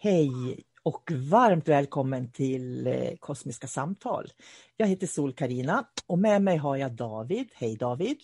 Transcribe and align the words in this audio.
Hej 0.00 0.64
och 0.82 1.10
varmt 1.12 1.68
välkommen 1.68 2.32
till 2.32 2.86
eh, 2.86 3.16
Kosmiska 3.20 3.66
samtal. 3.66 4.32
Jag 4.76 4.86
heter 4.86 5.06
sol 5.06 5.32
karina 5.32 5.84
och 6.06 6.18
med 6.18 6.42
mig 6.42 6.56
har 6.56 6.76
jag 6.76 6.92
David. 6.92 7.48
Hej 7.54 7.76
David! 7.76 8.16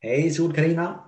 Hej 0.00 0.30
sol 0.30 0.54
karina 0.54 1.00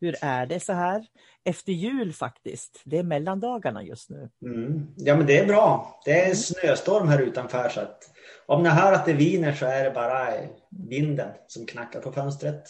Hur 0.00 0.14
är 0.20 0.46
det 0.46 0.60
så 0.60 0.72
här? 0.72 1.06
Efter 1.44 1.72
jul 1.72 2.12
faktiskt. 2.12 2.80
Det 2.84 2.98
är 2.98 3.02
mellandagarna 3.02 3.82
just 3.82 4.10
nu. 4.10 4.30
Mm. 4.42 4.86
Ja 4.96 5.16
men 5.16 5.26
det 5.26 5.38
är 5.38 5.46
bra. 5.46 6.00
Det 6.04 6.20
är 6.20 6.34
snöstorm 6.34 7.08
här 7.08 7.22
utanför 7.22 7.68
så 7.68 7.80
att 7.80 8.10
om 8.46 8.62
ni 8.62 8.68
hör 8.68 8.92
att 8.92 9.06
det 9.06 9.12
viner 9.12 9.52
så 9.52 9.66
är 9.66 9.84
det 9.84 9.90
bara 9.90 10.28
vinden 10.70 11.28
som 11.46 11.66
knackar 11.66 12.00
på 12.00 12.12
fönstret. 12.12 12.64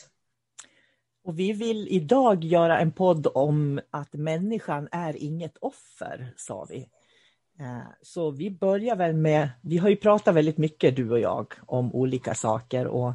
Och 1.24 1.38
vi 1.38 1.52
vill 1.52 1.88
idag 1.88 2.44
göra 2.44 2.78
en 2.78 2.92
podd 2.92 3.26
om 3.34 3.80
att 3.90 4.12
människan 4.12 4.88
är 4.92 5.16
inget 5.16 5.56
offer, 5.60 6.34
sa 6.36 6.66
vi. 6.70 6.88
Eh, 7.60 7.88
Så 8.02 8.30
vi 8.30 8.50
börjar 8.50 8.96
väl 8.96 9.14
med, 9.14 9.50
vi 9.60 9.78
har 9.78 9.88
ju 9.88 9.96
pratat 9.96 10.34
väldigt 10.34 10.58
mycket 10.58 10.96
du 10.96 11.10
och 11.10 11.20
jag 11.20 11.54
om 11.66 11.94
olika 11.94 12.34
saker 12.34 12.86
och 12.86 13.12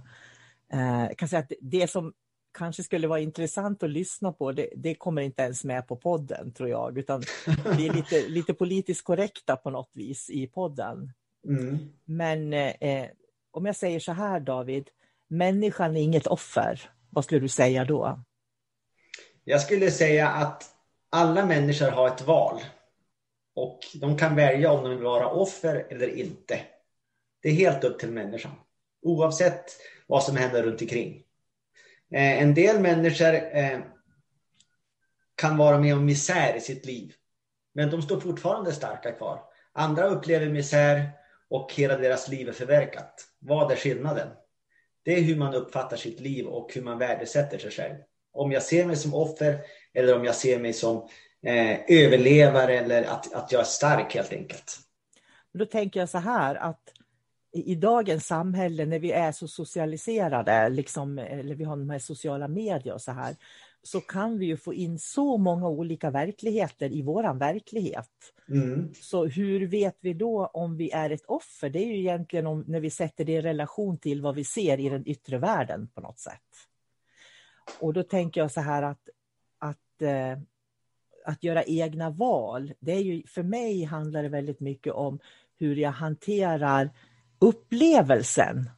eh, 0.73 1.01
jag 1.01 1.17
kan 1.17 1.29
säga 1.29 1.39
att 1.39 1.51
det 1.61 1.87
som 1.89 2.13
kanske 2.57 2.83
skulle 2.83 3.07
vara 3.07 3.19
intressant 3.19 3.83
att 3.83 3.89
lyssna 3.89 4.31
på, 4.31 4.51
det, 4.51 4.69
det 4.75 4.95
kommer 4.95 5.21
inte 5.21 5.41
ens 5.41 5.63
med 5.63 5.87
på 5.87 5.95
podden 5.95 6.53
tror 6.53 6.69
jag, 6.69 6.97
utan 6.97 7.23
vi 7.77 7.87
är 7.87 7.93
lite, 7.93 8.27
lite 8.27 8.53
politiskt 8.53 9.03
korrekta 9.03 9.55
på 9.55 9.69
något 9.69 9.91
vis 9.93 10.29
i 10.29 10.47
podden. 10.47 11.13
Mm. 11.47 11.77
Men 12.05 12.53
eh, 12.53 13.05
om 13.51 13.65
jag 13.65 13.75
säger 13.75 13.99
så 13.99 14.11
här 14.11 14.39
David, 14.39 14.89
människan 15.27 15.97
är 15.97 16.01
inget 16.01 16.27
offer, 16.27 16.89
vad 17.09 17.23
skulle 17.23 17.41
du 17.41 17.47
säga 17.47 17.85
då? 17.85 18.23
Jag 19.43 19.61
skulle 19.61 19.91
säga 19.91 20.29
att 20.29 20.63
alla 21.09 21.45
människor 21.45 21.91
har 21.91 22.07
ett 22.07 22.27
val. 22.27 22.61
Och 23.55 23.79
de 23.93 24.17
kan 24.17 24.35
välja 24.35 24.71
om 24.71 24.83
de 24.83 24.89
vill 24.89 25.03
vara 25.03 25.29
offer 25.29 25.87
eller 25.89 26.07
inte. 26.07 26.59
Det 27.41 27.49
är 27.49 27.53
helt 27.53 27.83
upp 27.83 27.99
till 27.99 28.11
människan. 28.11 28.51
Oavsett 29.01 29.65
vad 30.07 30.23
som 30.23 30.35
händer 30.35 30.63
runt 30.63 30.81
omkring. 30.81 31.23
Eh, 32.11 32.41
en 32.41 32.53
del 32.53 32.79
människor 32.79 33.33
eh, 33.33 33.79
kan 35.35 35.57
vara 35.57 35.79
med 35.79 35.95
om 35.95 36.05
misär 36.05 36.55
i 36.55 36.61
sitt 36.61 36.85
liv. 36.85 37.13
Men 37.73 37.89
de 37.89 38.01
står 38.01 38.19
fortfarande 38.19 38.73
starka 38.73 39.11
kvar. 39.11 39.41
Andra 39.73 40.07
upplever 40.07 40.49
misär 40.49 41.09
och 41.49 41.73
hela 41.73 41.97
deras 41.97 42.27
liv 42.27 42.49
är 42.49 42.53
förverkat. 42.53 43.27
Vad 43.39 43.71
är 43.71 43.75
skillnaden? 43.75 44.27
Det 45.03 45.13
är 45.13 45.21
hur 45.21 45.35
man 45.35 45.53
uppfattar 45.53 45.97
sitt 45.97 46.19
liv 46.19 46.45
och 46.45 46.73
hur 46.73 46.81
man 46.81 46.97
värdesätter 46.97 47.57
sig 47.57 47.71
själv. 47.71 47.95
Om 48.33 48.51
jag 48.51 48.63
ser 48.63 48.85
mig 48.85 48.95
som 48.95 49.13
offer 49.13 49.59
eller 49.93 50.15
om 50.15 50.25
jag 50.25 50.35
ser 50.35 50.59
mig 50.59 50.73
som 50.73 51.09
eh, 51.43 51.79
överlevare 51.87 52.79
eller 52.79 53.03
att, 53.03 53.33
att 53.33 53.51
jag 53.51 53.61
är 53.61 53.65
stark 53.65 54.15
helt 54.15 54.33
enkelt. 54.33 54.79
Då 55.53 55.65
tänker 55.65 55.99
jag 55.99 56.09
så 56.09 56.17
här 56.17 56.55
att 56.55 56.93
i 57.53 57.71
i 57.71 57.75
dagens 57.75 58.25
samhälle 58.25 58.85
när 58.85 58.99
vi 58.99 59.11
är 59.11 59.31
så 59.31 59.47
socialiserade, 59.47 60.69
liksom, 60.69 61.17
eller 61.17 61.55
vi 61.55 61.63
har 61.63 61.77
de 61.77 61.89
här 61.89 61.99
sociala 61.99 62.47
medier 62.47 62.93
och 62.93 63.01
så 63.01 63.11
här, 63.11 63.35
så 63.83 64.01
kan 64.01 64.39
vi 64.39 64.45
ju 64.45 64.57
få 64.57 64.73
in 64.73 64.99
så 64.99 65.37
många 65.37 65.67
olika 65.67 66.09
verkligheter 66.09 66.91
i 66.91 67.01
våran 67.01 67.37
verklighet. 67.37 68.33
Mm. 68.49 68.93
Så 68.93 69.25
hur 69.25 69.67
vet 69.67 69.97
vi 69.99 70.13
då 70.13 70.45
om 70.45 70.77
vi 70.77 70.91
är 70.91 71.09
ett 71.09 71.25
offer? 71.25 71.69
Det 71.69 71.79
är 71.79 71.87
ju 71.87 71.99
egentligen 71.99 72.47
om, 72.47 72.63
när 72.67 72.79
vi 72.79 72.89
sätter 72.89 73.25
det 73.25 73.31
i 73.31 73.41
relation 73.41 73.97
till 73.97 74.21
vad 74.21 74.35
vi 74.35 74.43
ser 74.43 74.79
i 74.79 74.89
den 74.89 75.07
yttre 75.07 75.37
världen 75.37 75.87
på 75.87 76.01
något 76.01 76.19
sätt. 76.19 76.41
Och 77.79 77.93
då 77.93 78.03
tänker 78.03 78.41
jag 78.41 78.51
så 78.51 78.61
här 78.61 78.83
att, 78.83 79.09
att, 79.57 80.01
eh, 80.01 80.39
att 81.25 81.43
göra 81.43 81.63
egna 81.63 82.09
val, 82.09 82.73
det 82.79 82.91
är 82.91 83.01
ju, 83.01 83.23
för 83.27 83.43
mig 83.43 83.83
handlar 83.83 84.23
det 84.23 84.29
väldigt 84.29 84.59
mycket 84.59 84.93
om 84.93 85.19
hur 85.59 85.75
jag 85.75 85.91
hanterar 85.91 86.89
upplevelsen 87.39 88.69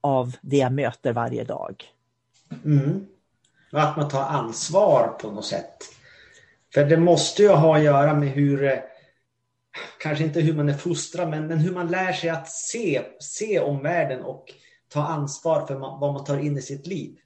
av 0.00 0.36
det 0.40 0.56
jag 0.56 0.72
möter 0.72 1.12
varje 1.12 1.44
dag. 1.44 1.84
Mm. 2.64 3.06
Och 3.72 3.80
att 3.80 3.96
man 3.96 4.08
tar 4.08 4.22
ansvar 4.22 5.08
på 5.08 5.30
något 5.30 5.46
sätt. 5.46 5.76
För 6.74 6.84
det 6.84 6.96
måste 6.96 7.42
ju 7.42 7.48
ha 7.48 7.76
att 7.76 7.82
göra 7.82 8.14
med 8.14 8.28
hur, 8.28 8.64
eh, 8.64 8.78
kanske 10.00 10.24
inte 10.24 10.40
hur 10.40 10.54
man 10.54 10.68
är 10.68 10.74
fostrad, 10.74 11.30
men, 11.30 11.46
men 11.46 11.58
hur 11.58 11.72
man 11.72 11.90
lär 11.90 12.12
sig 12.12 12.30
att 12.30 12.50
se, 12.50 13.02
se 13.20 13.60
omvärlden 13.60 14.22
och 14.22 14.44
ta 14.88 15.02
ansvar 15.02 15.66
för 15.66 15.74
vad 15.74 16.12
man 16.12 16.24
tar 16.24 16.38
in 16.38 16.58
i 16.58 16.62
sitt 16.62 16.86
liv. 16.86 17.16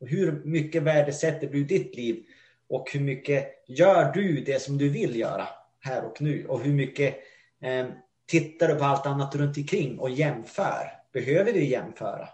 Och 0.00 0.08
hur 0.08 0.42
mycket 0.44 0.82
värdesätter 0.82 1.46
du 1.46 1.64
ditt 1.64 1.96
liv? 1.96 2.24
Och 2.72 2.90
hur 2.92 3.00
mycket 3.00 3.64
gör 3.68 4.12
du 4.12 4.40
det 4.40 4.62
som 4.62 4.78
du 4.78 4.88
vill 4.88 5.16
göra 5.16 5.48
här 5.80 6.04
och 6.04 6.22
nu? 6.22 6.46
Och 6.46 6.60
hur 6.60 6.72
mycket 6.72 7.16
eh, 7.60 7.86
tittar 8.26 8.68
du 8.68 8.74
på 8.74 8.84
allt 8.84 9.06
annat 9.06 9.34
runt 9.34 9.56
omkring 9.56 9.98
och 9.98 10.10
jämför? 10.10 10.92
Behöver 11.12 11.52
du 11.52 11.64
jämföra? 11.64 12.28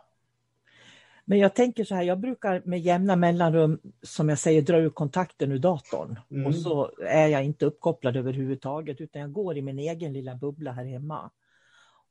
Men 1.25 1.39
jag 1.39 1.55
tänker 1.55 1.85
så 1.85 1.95
här, 1.95 2.03
jag 2.03 2.19
brukar 2.19 2.63
med 2.65 2.81
jämna 2.81 3.17
mellanrum, 3.17 3.81
som 4.03 4.29
jag 4.29 4.39
säger, 4.39 4.63
dra 4.63 4.79
ur 4.79 4.91
kontakten 4.91 5.53
ur 5.53 5.59
datorn. 5.59 6.19
Mm. 6.31 6.47
Och 6.47 6.55
så 6.55 6.91
är 7.07 7.29
jag 7.29 7.45
inte 7.45 7.67
uppkopplad 7.67 8.17
överhuvudtaget, 8.17 9.01
utan 9.01 9.23
jag 9.23 9.33
går 9.33 9.57
i 9.57 9.63
min 9.63 9.79
egen 9.79 10.13
lilla 10.13 10.35
bubbla 10.35 10.73
här 10.73 10.85
hemma. 10.85 11.31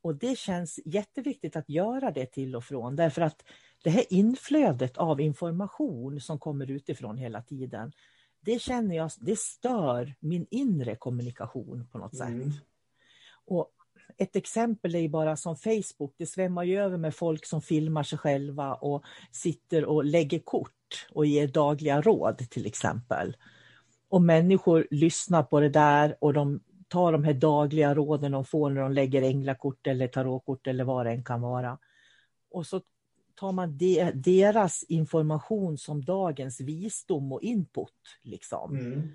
Och 0.01 0.15
det 0.15 0.37
känns 0.37 0.79
jätteviktigt 0.85 1.55
att 1.55 1.69
göra 1.69 2.11
det 2.11 2.25
till 2.25 2.55
och 2.55 2.63
från, 2.63 2.95
därför 2.95 3.21
att 3.21 3.43
det 3.83 3.89
här 3.89 4.03
inflödet 4.09 4.97
av 4.97 5.21
information 5.21 6.21
som 6.21 6.39
kommer 6.39 6.71
utifrån 6.71 7.17
hela 7.17 7.41
tiden, 7.41 7.91
det 8.39 8.61
känner 8.61 8.95
jag, 8.95 9.11
det 9.19 9.39
stör 9.39 10.15
min 10.19 10.47
inre 10.51 10.95
kommunikation 10.95 11.87
på 11.91 11.97
något 11.97 12.13
Mm. 12.13 12.51
sätt. 12.51 12.61
Och 13.45 13.71
ett 14.17 14.35
exempel 14.35 14.95
är 14.95 15.09
bara 15.09 15.35
som 15.35 15.55
Facebook, 15.55 16.13
det 16.17 16.25
svämmar 16.25 16.63
ju 16.63 16.79
över 16.79 16.97
med 16.97 17.15
folk 17.15 17.45
som 17.45 17.61
filmar 17.61 18.03
sig 18.03 18.17
själva 18.17 18.73
och 18.73 19.03
sitter 19.31 19.85
och 19.85 20.05
lägger 20.05 20.39
kort 20.39 21.07
och 21.11 21.25
ger 21.25 21.47
dagliga 21.47 22.01
råd 22.01 22.37
till 22.49 22.65
exempel. 22.65 23.37
Och 24.09 24.21
människor 24.21 24.87
lyssnar 24.91 25.43
på 25.43 25.59
det 25.59 25.69
där 25.69 26.15
och 26.21 26.33
de 26.33 26.59
tar 26.87 27.11
de 27.11 27.23
här 27.23 27.33
dagliga 27.33 27.95
råden 27.95 28.31
de 28.31 28.45
får 28.45 28.69
när 28.69 28.81
de 28.81 28.91
lägger 28.91 29.21
änglakort 29.21 29.87
eller 29.87 30.07
tarotkort 30.07 30.67
eller 30.67 30.83
vad 30.83 31.05
det 31.05 31.11
än 31.11 31.23
kan 31.23 31.41
vara. 31.41 31.77
Och 32.51 32.65
så 32.65 32.81
tar 33.37 33.51
man 33.51 33.77
de, 33.77 34.11
deras 34.15 34.83
information 34.83 35.77
som 35.77 36.05
dagens 36.05 36.61
visdom 36.61 37.31
och 37.31 37.41
input. 37.41 37.93
Liksom 38.21 38.75
Mm. 38.75 39.11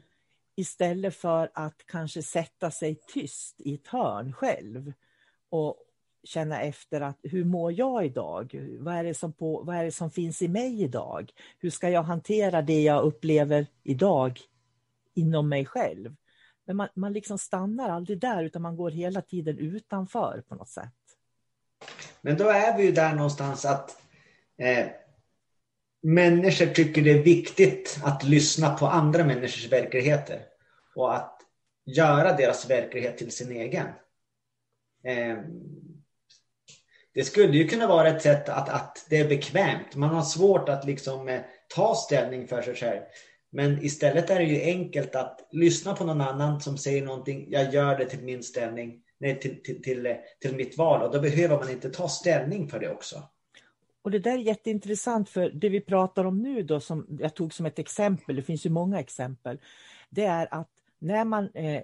istället 0.57 1.15
för 1.15 1.51
att 1.55 1.87
kanske 1.87 2.23
sätta 2.23 2.71
sig 2.71 2.95
tyst 2.95 3.61
i 3.61 3.75
ett 3.75 3.87
hörn 3.87 4.33
själv 4.33 4.93
och 5.49 5.77
känna 6.25 6.61
efter 6.61 7.01
att 7.01 7.19
hur 7.23 7.45
mår 7.45 7.73
jag 7.73 8.07
idag? 8.07 8.77
Vad 8.81 8.95
är, 8.95 9.05
det 9.05 9.15
som 9.15 9.33
på, 9.33 9.63
vad 9.63 9.77
är 9.77 9.85
det 9.85 9.93
som 9.93 10.11
finns 10.11 10.43
i 10.43 10.49
mig 10.49 10.83
idag? 10.83 11.33
Hur 11.59 11.71
ska 11.71 11.91
jag 11.91 12.03
hantera 12.03 12.63
det 12.63 12.83
jag 12.83 13.03
upplever 13.03 13.67
idag 13.83 14.41
inom 15.15 15.49
mig 15.49 15.67
själv? 15.67 16.17
Men 16.65 16.77
man, 16.77 16.89
man 16.95 17.13
liksom 17.13 17.39
stannar 17.39 17.89
aldrig 17.89 18.21
där 18.21 18.43
utan 18.43 18.63
man 18.63 18.77
går 18.77 18.91
hela 18.91 19.23
tiden 19.23 19.59
utanför 19.59 20.43
på 20.49 20.55
något 20.55 20.69
sätt. 20.69 20.93
Men 22.21 22.37
då 22.37 22.49
är 22.49 22.77
vi 22.77 22.87
ju 22.87 22.93
där 22.93 23.15
någonstans 23.15 23.65
att 23.65 24.02
eh, 24.59 24.87
människor 26.03 26.67
tycker 26.67 27.03
det 27.03 27.11
är 27.11 27.23
viktigt 27.23 28.01
att 28.05 28.25
lyssna 28.25 28.75
på 28.75 28.87
andra 28.87 29.25
människors 29.25 29.73
verkligheter 29.73 30.43
och 30.95 31.15
att 31.17 31.39
göra 31.97 32.37
deras 32.37 32.71
verklighet 32.71 33.19
till 33.19 33.31
sin 33.31 33.53
egen. 33.53 33.87
Eh, 35.05 35.39
det 37.15 37.25
skulle 37.25 37.57
ju 37.59 37.69
kunna 37.69 37.87
vara 37.87 38.09
ett 38.09 38.23
sätt 38.23 38.49
att, 38.49 38.69
att 38.69 39.07
det 39.11 39.19
är 39.19 39.29
bekvämt. 39.29 39.97
Man 39.97 40.15
har 40.15 40.23
svårt 40.23 40.69
att 40.69 40.85
liksom 40.85 41.29
eh, 41.29 41.41
ta 41.75 41.95
ställning 41.95 42.49
för 42.49 42.63
sig 42.63 42.75
själv. 42.75 43.01
Men 43.53 43.85
istället 43.85 44.31
är 44.31 44.39
det 44.39 44.45
ju 44.45 44.63
enkelt 44.63 45.15
att 45.15 45.49
lyssna 45.51 45.95
på 45.95 46.05
någon 46.05 46.21
annan 46.21 46.61
som 46.61 46.79
säger 46.79 47.03
någonting. 47.03 47.47
Jag 47.49 47.75
gör 47.75 47.99
det 47.99 48.05
till 48.05 48.23
min 48.23 48.43
ställning, 48.43 49.03
nej, 49.19 49.41
till, 49.41 49.63
till, 49.63 49.83
till, 49.83 50.07
eh, 50.07 50.17
till 50.41 50.57
mitt 50.57 50.79
val. 50.79 51.03
Och 51.03 51.13
då 51.13 51.21
behöver 51.21 51.59
man 51.59 51.71
inte 51.71 51.91
ta 51.91 52.09
ställning 52.09 52.69
för 52.69 52.81
det 52.81 52.91
också. 52.91 53.23
Och 54.03 54.11
det 54.11 54.19
där 54.19 54.33
är 54.33 54.39
jätteintressant 54.39 55.29
för 55.29 55.51
det 55.51 55.69
vi 55.69 55.81
pratar 55.81 56.25
om 56.25 56.39
nu 56.39 56.63
då 56.63 56.81
som 56.81 57.07
jag 57.21 57.35
tog 57.35 57.55
som 57.55 57.67
ett 57.67 57.79
exempel, 57.79 58.37
det 58.37 58.43
finns 58.43 58.67
ju 58.67 58.71
många 58.71 59.01
exempel. 59.01 59.61
Det 60.11 60.25
är 60.25 60.55
att 60.55 60.71
när 60.99 61.25
man 61.25 61.51
eh, 61.55 61.77
eh 61.77 61.83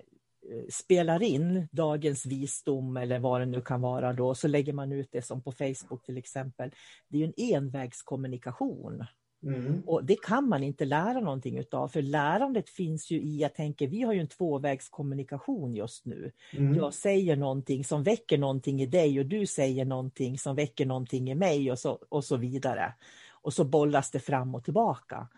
spelar 0.70 1.22
in 1.22 1.68
dagens 1.72 2.26
visdom 2.26 2.96
eller 2.96 3.18
vad 3.18 3.40
det 3.40 3.46
nu 3.46 3.60
kan 3.60 3.80
vara 3.80 4.12
då, 4.12 4.34
så 4.34 4.48
lägger 4.48 4.72
man 4.72 4.92
ut 4.92 5.08
det 5.12 5.22
som 5.22 5.42
på 5.42 5.52
Facebook 5.52 6.04
till 6.04 6.16
exempel. 6.16 6.70
Det 7.08 7.16
är 7.16 7.20
ju 7.20 7.32
en 7.36 7.54
envägskommunikation. 7.54 9.04
Mm. 9.42 9.82
Och 9.86 10.04
det 10.04 10.16
kan 10.22 10.48
man 10.48 10.62
inte 10.62 10.84
lära 10.84 11.20
någonting 11.20 11.58
utav, 11.58 11.88
för 11.88 12.02
lärandet 12.02 12.70
finns 12.70 13.10
ju 13.10 13.20
i, 13.20 13.40
jag 13.40 13.54
tänker, 13.54 13.88
vi 13.88 14.02
har 14.02 14.12
ju 14.12 14.20
en 14.20 14.28
tvåvägskommunikation 14.28 15.74
just 15.74 16.04
nu. 16.04 16.32
Mm. 16.52 16.74
Jag 16.74 16.94
säger 16.94 17.36
någonting 17.36 17.84
som 17.84 18.02
väcker 18.02 18.38
någonting 18.38 18.82
i 18.82 18.86
dig 18.86 19.20
och 19.20 19.26
du 19.26 19.46
säger 19.46 19.84
någonting 19.84 20.38
som 20.38 20.56
väcker 20.56 20.86
någonting 20.86 21.30
i 21.30 21.34
mig 21.34 21.72
och 21.72 21.78
så, 21.78 21.98
och 22.08 22.24
så 22.24 22.36
vidare. 22.36 22.94
Och 23.30 23.54
så 23.54 23.64
bollas 23.64 24.10
det 24.10 24.20
fram 24.20 24.54
och 24.54 24.64
tillbaka. 24.64 25.28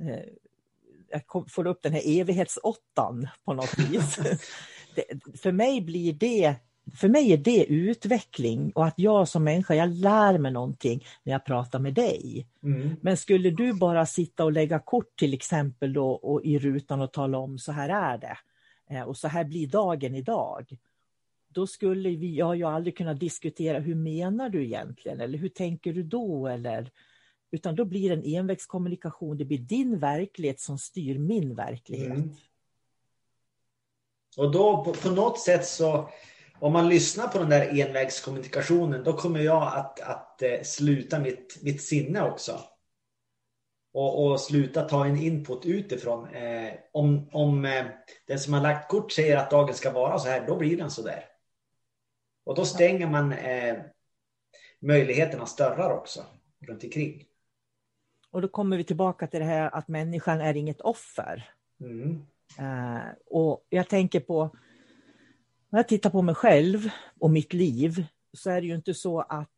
Eh, 0.00 0.20
jag 1.08 1.50
får 1.50 1.66
upp 1.66 1.82
den 1.82 1.92
här 1.92 2.02
evighetsåttan 2.04 3.28
på 3.44 3.52
något 3.52 3.78
vis. 3.78 4.16
det, 4.94 5.04
för 5.38 5.52
mig 5.52 5.80
blir 5.80 6.12
det 6.12 6.54
för 6.94 7.08
mig 7.08 7.32
är 7.32 7.36
det 7.36 7.64
utveckling 7.64 8.72
och 8.74 8.86
att 8.86 8.94
jag 8.96 9.28
som 9.28 9.44
människa, 9.44 9.74
jag 9.74 9.88
lär 9.88 10.38
mig 10.38 10.52
någonting 10.52 11.04
när 11.22 11.32
jag 11.32 11.44
pratar 11.44 11.78
med 11.78 11.94
dig. 11.94 12.46
Mm. 12.62 12.96
Men 13.00 13.16
skulle 13.16 13.50
du 13.50 13.72
bara 13.72 14.06
sitta 14.06 14.44
och 14.44 14.52
lägga 14.52 14.78
kort 14.78 15.16
till 15.18 15.34
exempel 15.34 15.92
då 15.92 16.10
och 16.10 16.44
i 16.44 16.58
rutan 16.58 17.00
och 17.00 17.12
tala 17.12 17.38
om 17.38 17.58
så 17.58 17.72
här 17.72 17.88
är 17.88 18.18
det 18.18 18.38
eh, 18.90 19.02
och 19.02 19.16
så 19.16 19.28
här 19.28 19.44
blir 19.44 19.66
dagen 19.66 20.14
idag. 20.14 20.78
Då 21.48 21.66
skulle 21.66 22.08
vi, 22.08 22.36
jag 22.36 22.56
ju 22.56 22.64
aldrig 22.64 22.96
kunna 22.96 23.14
diskutera 23.14 23.78
hur 23.78 23.94
menar 23.94 24.48
du 24.48 24.64
egentligen 24.64 25.20
eller 25.20 25.38
hur 25.38 25.48
tänker 25.48 25.92
du 25.92 26.02
då 26.02 26.46
eller 26.46 26.90
utan 27.50 27.74
då 27.74 27.84
blir 27.84 28.08
det 28.08 28.14
en 28.14 28.34
envägskommunikation. 28.34 29.36
Det 29.36 29.44
blir 29.44 29.58
din 29.58 29.98
verklighet 29.98 30.60
som 30.60 30.78
styr 30.78 31.18
min 31.18 31.54
verklighet. 31.54 32.16
Mm. 32.16 32.34
Och 34.36 34.52
då 34.52 34.84
på, 34.84 34.92
på, 34.92 35.10
något 35.10 35.40
sätt 35.40 35.66
så 35.66 36.08
om 36.60 36.72
man 36.72 36.88
lyssnar 36.88 37.28
på 37.28 37.38
den 37.38 37.48
där 37.48 37.80
envägskommunikationen 37.80 39.04
då 39.04 39.12
kommer 39.12 39.40
jag 39.40 39.62
att, 39.62 40.00
att 40.00 40.42
eh, 40.42 40.62
sluta 40.62 41.18
mitt, 41.18 41.58
mitt 41.62 41.82
sinne 41.82 42.22
också. 42.22 42.60
Och, 43.92 44.26
och 44.26 44.40
sluta 44.40 44.82
ta 44.82 45.06
en 45.06 45.16
input 45.16 45.66
utifrån. 45.66 46.28
Eh, 46.28 46.72
om 46.92 47.28
om 47.32 47.64
eh, 47.64 47.86
den 48.26 48.38
som 48.38 48.52
har 48.52 48.60
lagt 48.60 48.90
kort 48.90 49.12
säger 49.12 49.36
att 49.36 49.50
dagen 49.50 49.74
ska 49.74 49.92
vara 49.92 50.18
så 50.18 50.28
här, 50.28 50.46
då 50.46 50.56
blir 50.56 50.76
den 50.76 50.90
så 50.90 51.02
där. 51.02 51.24
Och 52.44 52.54
då 52.54 52.64
stänger 52.64 53.06
man 53.06 53.32
eh, 53.32 53.76
möjligheterna 54.80 55.46
större 55.46 55.94
också 55.94 56.24
runt 56.66 56.84
omkring. 56.84 57.24
Och 58.30 58.42
då 58.42 58.48
kommer 58.48 58.76
vi 58.76 58.84
tillbaka 58.84 59.26
till 59.26 59.40
det 59.40 59.46
här 59.46 59.70
att 59.74 59.88
människan 59.88 60.40
är 60.40 60.56
inget 60.56 60.80
offer. 60.80 61.50
Mm. 61.80 62.26
Uh, 62.60 63.08
och 63.26 63.66
jag 63.68 63.88
tänker 63.88 64.20
på, 64.20 64.50
när 65.70 65.78
jag 65.78 65.88
tittar 65.88 66.10
på 66.10 66.22
mig 66.22 66.34
själv 66.34 66.90
och 67.20 67.30
mitt 67.30 67.52
liv, 67.52 68.06
så 68.32 68.50
är 68.50 68.60
det 68.60 68.66
ju 68.66 68.74
inte 68.74 68.94
så 68.94 69.20
att 69.20 69.48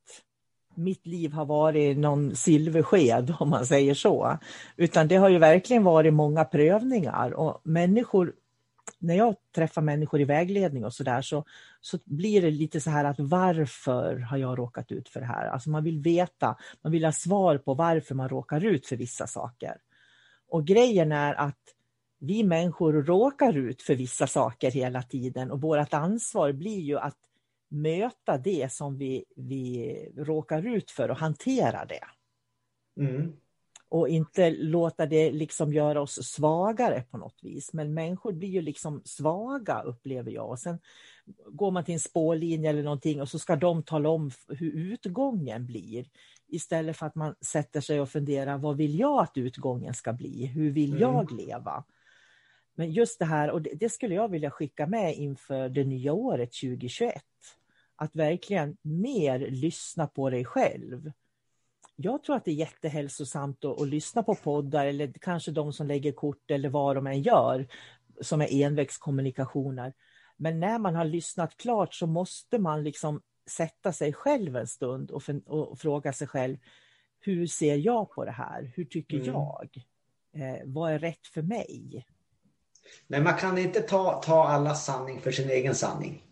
mitt 0.74 1.06
liv 1.06 1.32
har 1.32 1.44
varit 1.44 1.98
någon 1.98 2.36
silversked, 2.36 3.34
om 3.38 3.50
man 3.50 3.66
säger 3.66 3.94
så. 3.94 4.38
Utan 4.76 5.08
det 5.08 5.16
har 5.16 5.28
ju 5.28 5.38
verkligen 5.38 5.84
varit 5.84 6.14
många 6.14 6.44
prövningar 6.44 7.30
och 7.30 7.60
människor 7.64 8.32
när 8.98 9.14
jag 9.14 9.36
träffar 9.54 9.82
människor 9.82 10.20
i 10.20 10.24
vägledning 10.24 10.84
och 10.84 10.94
sådär 10.94 11.22
så, 11.22 11.44
så 11.80 11.98
blir 12.04 12.42
det 12.42 12.50
lite 12.50 12.80
så 12.80 12.90
här 12.90 13.04
att 13.04 13.18
varför 13.18 14.16
har 14.16 14.36
jag 14.36 14.58
råkat 14.58 14.92
ut 14.92 15.08
för 15.08 15.20
det 15.20 15.26
här? 15.26 15.46
Alltså 15.46 15.70
man 15.70 15.84
vill 15.84 16.00
veta, 16.00 16.56
man 16.82 16.92
vill 16.92 17.04
ha 17.04 17.12
svar 17.12 17.58
på 17.58 17.74
varför 17.74 18.14
man 18.14 18.28
råkar 18.28 18.64
ut 18.64 18.86
för 18.86 18.96
vissa 18.96 19.26
saker. 19.26 19.76
Och 20.48 20.66
grejen 20.66 21.12
är 21.12 21.34
att 21.34 21.58
vi 22.20 22.44
människor 22.44 22.92
råkar 22.92 23.56
ut 23.56 23.82
för 23.82 23.94
vissa 23.94 24.26
saker 24.26 24.70
hela 24.70 25.02
tiden 25.02 25.50
och 25.50 25.60
vårt 25.60 25.94
ansvar 25.94 26.52
blir 26.52 26.80
ju 26.80 26.98
att 26.98 27.18
möta 27.68 28.38
det 28.38 28.72
som 28.72 28.98
vi, 28.98 29.24
vi 29.36 29.94
råkar 30.16 30.66
ut 30.76 30.90
för 30.90 31.08
och 31.08 31.16
hantera 31.16 31.84
det. 31.84 32.04
Mm 33.00 33.32
och 33.90 34.08
inte 34.08 34.50
låta 34.50 35.06
det 35.06 35.32
liksom 35.32 35.72
göra 35.72 36.00
oss 36.00 36.18
svagare 36.22 37.02
på 37.10 37.18
något 37.18 37.38
vis. 37.42 37.72
Men 37.72 37.94
människor 37.94 38.32
blir 38.32 38.48
ju 38.48 38.60
liksom 38.60 39.02
svaga 39.04 39.82
upplever 39.82 40.30
jag. 40.30 40.50
Och 40.50 40.58
sen 40.58 40.78
går 41.46 41.70
man 41.70 41.84
till 41.84 41.94
en 41.94 42.00
spårlinje 42.00 42.70
eller 42.70 42.82
någonting 42.82 43.20
och 43.20 43.28
så 43.28 43.38
ska 43.38 43.56
de 43.56 43.82
tala 43.82 44.08
om 44.08 44.30
hur 44.48 44.70
utgången 44.70 45.66
blir. 45.66 46.06
Istället 46.48 46.96
för 46.96 47.06
att 47.06 47.14
man 47.14 47.34
sätter 47.40 47.80
sig 47.80 48.00
och 48.00 48.08
funderar, 48.08 48.58
vad 48.58 48.76
vill 48.76 48.98
jag 48.98 49.22
att 49.22 49.36
utgången 49.36 49.94
ska 49.94 50.12
bli? 50.12 50.46
Hur 50.46 50.70
vill 50.70 50.90
mm. 50.90 51.00
jag 51.00 51.32
leva? 51.32 51.84
Men 52.74 52.92
just 52.92 53.18
det 53.18 53.24
här, 53.24 53.50
och 53.50 53.62
det, 53.62 53.70
det 53.74 53.88
skulle 53.88 54.14
jag 54.14 54.28
vilja 54.28 54.50
skicka 54.50 54.86
med 54.86 55.14
inför 55.14 55.68
det 55.68 55.84
nya 55.84 56.12
året 56.12 56.52
2021. 56.52 57.14
Att 57.96 58.16
verkligen 58.16 58.76
mer 58.82 59.38
lyssna 59.38 60.06
på 60.06 60.30
dig 60.30 60.44
själv 60.44 61.12
jag 62.02 62.22
tror 62.22 62.36
att 62.36 62.44
det 62.44 62.50
är 62.50 62.54
jättehälsosamt 62.54 63.64
att, 63.64 63.80
att, 63.80 63.88
lyssna 63.88 64.22
på 64.22 64.34
poddar 64.34 64.86
eller 64.86 65.12
kanske 65.20 65.50
de 65.50 65.72
som 65.72 65.86
lägger 65.86 66.12
kort 66.12 66.50
eller 66.50 66.68
vad 66.68 66.96
de 66.96 67.06
än 67.06 67.22
gör 67.22 67.66
som 68.20 68.40
är 68.40 68.52
envägskommunikationer. 68.52 69.92
Men 70.36 70.60
när 70.60 70.78
man 70.78 70.94
har 70.94 71.04
lyssnat 71.04 71.56
klart 71.56 71.94
så 71.94 72.06
måste 72.06 72.58
man 72.58 72.84
liksom 72.84 73.22
sätta 73.46 73.92
sig 73.92 74.12
själv 74.12 74.56
en 74.56 74.66
stund 74.66 75.10
och, 75.10 75.22
och 75.46 75.78
fråga 75.78 76.12
sig 76.12 76.26
själv 76.26 76.56
hur 77.20 77.46
ser 77.46 77.76
jag 77.76 78.10
på 78.10 78.24
det 78.24 78.30
här? 78.30 78.72
Hur 78.76 78.84
tycker 78.84 79.16
mm. 79.16 79.26
jag? 79.26 79.68
Eh, 80.32 80.62
vad 80.64 80.92
är 80.92 80.98
rätt 80.98 81.26
för 81.26 81.42
mig? 81.42 82.06
Nej, 83.06 83.20
man 83.20 83.34
kan 83.34 83.58
inte 83.58 83.80
ta, 83.80 84.22
ta 84.22 84.44
alla 84.44 84.74
sanning 84.74 85.20
för 85.20 85.30
sin 85.30 85.50
egen 85.50 85.74
sanning. 85.74 86.22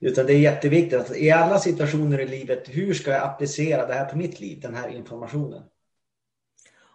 Utan 0.00 0.26
det 0.26 0.32
är 0.32 0.38
jätteviktigt 0.38 1.00
att 1.00 1.16
i 1.16 1.30
alla 1.30 1.58
situationer 1.58 2.20
i 2.20 2.26
livet, 2.26 2.68
hur 2.68 2.94
ska 2.94 3.10
jag 3.10 3.22
applicera 3.22 3.86
det 3.86 3.94
här 3.94 4.04
på 4.04 4.18
mitt 4.18 4.40
liv, 4.40 4.60
den 4.60 4.74
här 4.74 4.88
informationen? 4.88 5.62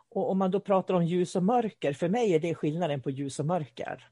Och 0.10 0.32
om 0.32 0.38
man 0.38 0.52
då 0.52 0.60
pratar 0.60 0.94
om 0.94 1.06
ljus 1.06 1.36
och 1.36 1.44
mörker, 1.44 1.94
för 1.94 2.10
mig 2.10 2.34
är 2.34 2.40
det 2.40 2.56
skillnaden 2.56 3.02
på 3.02 3.10
ljus 3.10 3.40
och 3.40 3.46
mörker. 3.46 4.08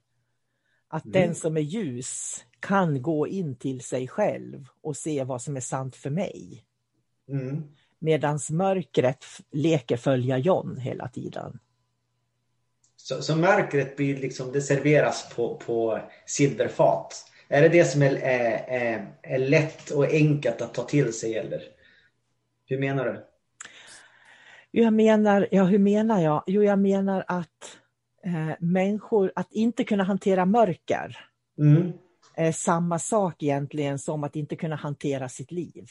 Att 0.87 1.05
mm. 1.05 1.21
den 1.21 1.35
som 1.35 1.57
är 1.57 1.61
ljus 1.61 2.43
kan 2.59 3.01
gå 3.01 3.27
in 3.27 3.55
till 3.55 3.81
sig 3.81 4.07
själv 4.07 4.67
och 4.81 4.97
se 4.97 5.23
vad 5.23 5.41
som 5.41 5.55
är 5.55 5.61
sant 5.61 5.95
för 5.95 6.09
mig. 6.09 6.63
Mm. 7.29 7.63
Medan 7.99 8.39
mörkret 8.51 9.25
leker 9.51 9.97
följa 9.97 10.37
John 10.37 10.77
hela 10.77 11.07
tiden. 11.07 11.59
Så, 13.07 13.21
så 13.21 13.35
mörkret 13.35 13.95
blir 13.95 14.17
liksom, 14.17 14.51
det 14.51 14.61
serveras 14.61 15.29
på, 15.35 15.55
på 15.55 15.99
silverfat. 16.25 17.25
Är 17.47 17.61
det 17.61 17.69
det 17.69 17.85
som 17.85 18.01
är, 18.01 18.15
är, 18.15 19.07
är, 19.21 19.37
lätt 19.37 19.91
och 19.91 20.05
enkelt 20.05 20.61
att 20.61 20.73
ta 20.73 20.83
till 20.83 21.13
sig 21.13 21.37
eller? 21.37 21.61
Hur 22.65 22.79
menar 22.79 23.05
du? 23.05 23.25
Jag 24.71 24.93
menar, 24.93 25.47
ja 25.51 25.63
hur 25.63 25.79
menar 25.79 26.21
jag? 26.21 26.43
Jo, 26.47 26.63
jag 26.63 26.79
menar 26.79 27.25
att 27.27 27.77
eh, 28.25 28.55
människor, 28.59 29.31
att 29.35 29.51
inte 29.51 29.83
kunna 29.83 30.03
hantera 30.03 30.45
mörker 30.45 31.17
mm. 31.59 31.91
är 32.35 32.51
samma 32.51 32.99
sak 32.99 33.43
egentligen 33.43 33.99
som 33.99 34.23
att 34.23 34.35
inte 34.35 34.55
kunna 34.55 34.75
hantera 34.75 35.29
sitt 35.29 35.51
liv. 35.51 35.85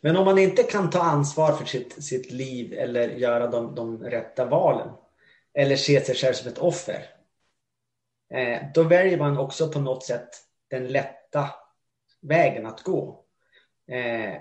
Men 0.00 0.16
om 0.16 0.24
man 0.24 0.38
inte 0.38 0.62
kan 0.62 0.90
ta 0.90 1.02
ansvar 1.02 1.52
för 1.52 1.64
sitt, 1.64 2.04
sitt 2.04 2.32
liv 2.32 2.72
eller 2.72 3.08
göra 3.08 3.46
de, 3.46 3.74
de 3.74 4.02
rätta 4.04 4.44
valen 4.44 4.88
eller 5.56 5.76
se 5.76 6.00
sig 6.00 6.14
själv 6.14 6.32
som 6.32 6.48
ett 6.48 6.58
offer 6.58 7.06
eh, 8.34 8.62
då 8.74 8.82
väljer 8.82 9.18
man 9.18 9.38
också 9.38 9.68
på 9.68 9.80
något 9.80 10.04
sätt 10.04 10.28
den 10.70 10.88
lätta 10.88 11.50
vägen 12.22 12.66
att 12.66 12.82
gå. 12.82 13.24
Eh, 13.90 14.34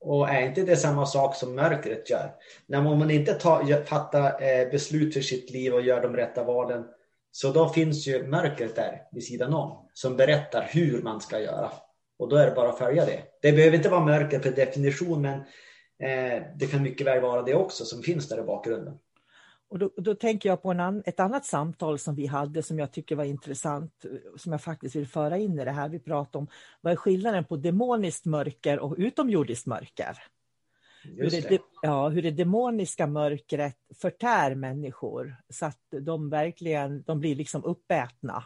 och 0.00 0.28
är 0.28 0.42
inte 0.42 0.62
det 0.62 0.76
samma 0.76 1.06
sak 1.06 1.36
som 1.36 1.54
mörkret 1.54 2.10
gör? 2.10 2.34
När 2.66 2.82
man 2.82 3.10
inte 3.10 3.34
tar, 3.34 3.84
fattar 3.84 4.42
eh, 4.42 4.70
beslut 4.70 5.14
för 5.14 5.20
sitt 5.20 5.50
liv 5.50 5.74
och 5.74 5.82
gör 5.82 6.02
de 6.02 6.16
rätta 6.16 6.44
valen, 6.44 6.84
så 7.32 7.52
då 7.52 7.68
finns 7.68 8.06
ju 8.06 8.26
mörkret 8.26 8.76
där 8.76 9.02
vid 9.12 9.24
sidan 9.24 9.54
om 9.54 9.88
som 9.92 10.16
berättar 10.16 10.68
hur 10.70 11.02
man 11.02 11.20
ska 11.20 11.40
göra. 11.40 11.70
Och 12.18 12.28
då 12.28 12.36
är 12.36 12.46
det 12.46 12.54
bara 12.54 12.68
att 12.68 12.78
följa 12.78 13.06
det. 13.06 13.22
Det 13.42 13.52
behöver 13.52 13.76
inte 13.76 13.88
vara 13.88 14.04
mörker 14.04 14.38
per 14.38 14.50
definition, 14.50 15.22
men 15.22 15.44
det 16.56 16.66
kan 16.70 16.82
mycket 16.82 17.06
väl 17.06 17.20
vara 17.20 17.42
det 17.42 17.54
också 17.54 17.84
som 17.84 18.02
finns 18.02 18.28
där 18.28 18.38
i 18.38 18.42
bakgrunden. 18.42 18.98
Och 19.70 19.78
då, 19.78 19.90
då 19.96 20.14
tänker 20.14 20.48
jag 20.48 20.62
på 20.62 20.70
an, 20.70 21.02
ett 21.06 21.20
annat 21.20 21.44
samtal 21.44 21.98
som 21.98 22.14
vi 22.14 22.26
hade 22.26 22.62
som 22.62 22.78
jag 22.78 22.92
tycker 22.92 23.16
var 23.16 23.24
intressant, 23.24 24.04
som 24.36 24.52
jag 24.52 24.62
faktiskt 24.62 24.96
vill 24.96 25.08
föra 25.08 25.38
in 25.38 25.58
i 25.58 25.64
det 25.64 25.70
här. 25.70 25.88
Vi 25.88 25.98
pratade 25.98 26.38
om 26.38 26.48
vad 26.80 26.92
är 26.92 26.96
skillnaden 26.96 27.44
på 27.44 27.56
demoniskt 27.56 28.24
mörker 28.24 28.78
och 28.78 28.94
utomjordiskt 28.98 29.66
mörker? 29.66 30.18
Hur 31.02 31.30
det, 31.30 31.60
ja, 31.82 32.08
hur 32.08 32.22
det 32.22 32.30
demoniska 32.30 33.06
mörkret 33.06 33.76
förtär 33.94 34.54
människor 34.54 35.36
så 35.48 35.66
att 35.66 35.80
de 35.90 36.30
verkligen 36.30 37.02
de 37.02 37.20
blir 37.20 37.34
liksom 37.34 37.64
uppätna. 37.64 38.44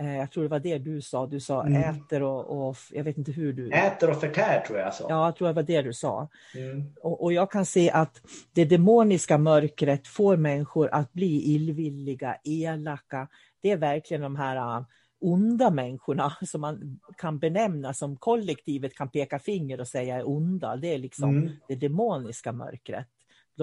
Eh, 0.00 0.16
jag 0.16 0.30
tror 0.30 0.42
det 0.42 0.48
var 0.48 0.60
det 0.60 0.78
du 0.78 1.02
sa. 1.02 1.26
Du 1.26 1.40
sa 1.40 1.66
mm. 1.66 1.82
äter 1.82 2.22
och, 2.22 2.68
och, 2.68 2.76
jag 2.90 3.04
vet 3.04 3.18
inte 3.18 3.32
hur 3.32 3.52
du... 3.52 3.70
Äter 3.70 4.10
och 4.10 4.20
förtär 4.20 4.60
tror 4.66 4.78
jag 4.78 4.94
sa. 4.94 5.06
Ja, 5.08 5.24
jag 5.24 5.36
tror 5.36 5.48
det 5.48 5.54
var 5.54 5.62
det 5.62 5.82
du 5.82 5.92
sa. 5.92 6.28
Mm. 6.54 6.92
Och, 7.02 7.22
och, 7.22 7.32
jag 7.32 7.50
kan 7.50 7.66
se 7.66 7.90
att 7.90 8.22
det 8.52 8.64
demoniska 8.64 9.38
mörkret 9.38 10.08
får 10.08 10.36
människor 10.36 10.88
att 10.92 11.12
bli 11.12 11.54
illvilliga, 11.54 12.36
elaka. 12.44 13.28
Det 13.60 13.70
är 13.70 13.76
verkligen 13.76 14.22
de 14.22 14.36
här 14.36 14.56
äh, 14.56 14.84
onda 15.20 15.70
människorna 15.70 16.36
som 16.46 16.60
man 16.60 17.00
kan 17.16 17.38
benämna 17.38 17.94
som 17.94 18.16
kollektivet 18.16 18.94
kan 18.94 19.08
peka 19.08 19.38
finger 19.38 19.80
och 19.80 19.88
säga 19.88 20.16
är 20.16 20.28
onda. 20.28 20.76
Det 20.76 20.94
är 20.94 20.98
liksom 20.98 21.30
mm. 21.30 21.52
det 21.68 21.74
demoniska 21.74 22.52
mörkret. 22.52 23.08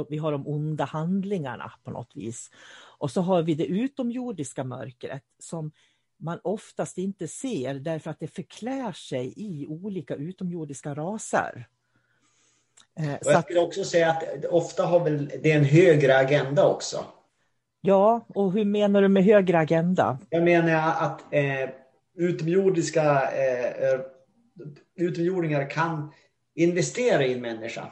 Vi 0.10 0.18
har 0.18 0.32
de 0.32 0.48
onda 0.48 0.86
handlingarna 0.86 1.72
på 1.84 1.92
något 1.92 2.12
vis. 2.16 2.52
Och 2.98 3.12
så 3.12 3.22
har 3.22 3.44
vi 3.44 3.54
det 3.54 3.66
utomjordiska 3.66 4.64
mörkret 4.64 5.24
som 5.40 5.72
man 6.18 6.40
oftast 6.44 6.98
inte 6.98 7.28
ser 7.28 7.74
därför 7.74 8.12
att 8.12 8.20
det 8.20 8.28
förklär 8.28 8.92
sig 8.92 9.34
i 9.36 9.68
olika 9.68 10.16
utomjordiska 10.16 10.94
raser. 10.94 11.68
Eh, 13.00 13.14
och 13.14 13.32
jag 13.32 13.44
skulle 13.44 13.60
också 13.60 13.84
säga 13.84 14.10
att 14.10 14.46
ofta 14.46 14.86
har 14.86 15.04
väl 15.04 15.32
det 15.44 15.52
en 15.52 15.66
högre 15.66 16.18
agenda 16.18 16.68
också. 16.68 17.06
Ja, 17.82 18.26
och 18.28 18.52
hur 18.52 18.66
menar 18.66 19.02
du 19.02 19.08
med 19.08 19.24
högre 19.24 19.60
agenda? 19.60 20.20
Jag 20.30 20.44
menar 20.44 21.06
att 21.06 21.34
eh, 21.34 21.70
utomjordiska 22.16 23.32
eh, 23.32 24.00
utomjordingar 24.96 25.70
kan 25.70 26.12
investera 26.56 27.26
i 27.26 27.34
en 27.34 27.42
människa 27.42 27.92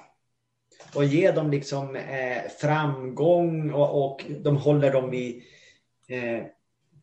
och 0.96 1.06
ge 1.06 1.32
dem 1.32 1.52
liksom 1.52 1.96
eh, 1.96 2.42
framgång 2.60 3.72
och, 3.72 4.06
och 4.06 4.26
de 4.42 4.58
håller 4.58 4.92
dem 4.92 5.10
vid 5.10 5.44
eh, 6.08 6.44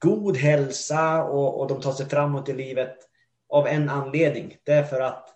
god 0.02 0.37
hälsa 0.37 1.25
och, 1.25 1.61
och 1.61 1.68
de 1.68 1.80
tar 1.80 1.92
sig 1.92 2.09
framåt 2.09 2.49
i 2.49 2.52
livet 2.52 2.97
av 3.49 3.66
en 3.66 3.88
anledning. 3.88 4.56
Det 4.64 4.73
är 4.73 4.85
för 4.85 5.00
att 5.00 5.28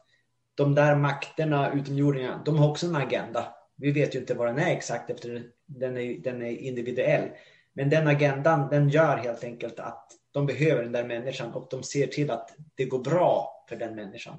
de 0.54 0.74
där 0.74 0.96
makterna, 0.96 1.72
utomjordingarna, 1.72 2.42
de 2.44 2.58
har 2.58 2.70
också 2.70 2.86
en 2.86 2.96
agenda. 2.96 3.54
Vi 3.76 3.92
vet 3.92 4.14
ju 4.14 4.18
inte 4.18 4.34
vad 4.34 4.46
den 4.46 4.58
är 4.58 4.72
exakt 4.72 5.10
efter 5.10 5.42
den 5.66 5.96
är, 5.96 6.18
den 6.18 6.42
är 6.42 6.50
individuell. 6.50 7.28
Men 7.72 7.90
den 7.90 8.08
agendan, 8.08 8.68
den 8.68 8.88
gör 8.88 9.16
helt 9.16 9.44
enkelt 9.44 9.80
att 9.80 10.12
de 10.30 10.46
behöver 10.46 10.82
den 10.82 10.92
där 10.92 11.04
människan 11.04 11.52
och 11.52 11.68
de 11.70 11.82
ser 11.82 12.06
till 12.06 12.30
att 12.30 12.54
det 12.74 12.84
går 12.84 12.98
bra 12.98 13.64
för 13.68 13.76
den 13.76 13.94
människan. 13.94 14.36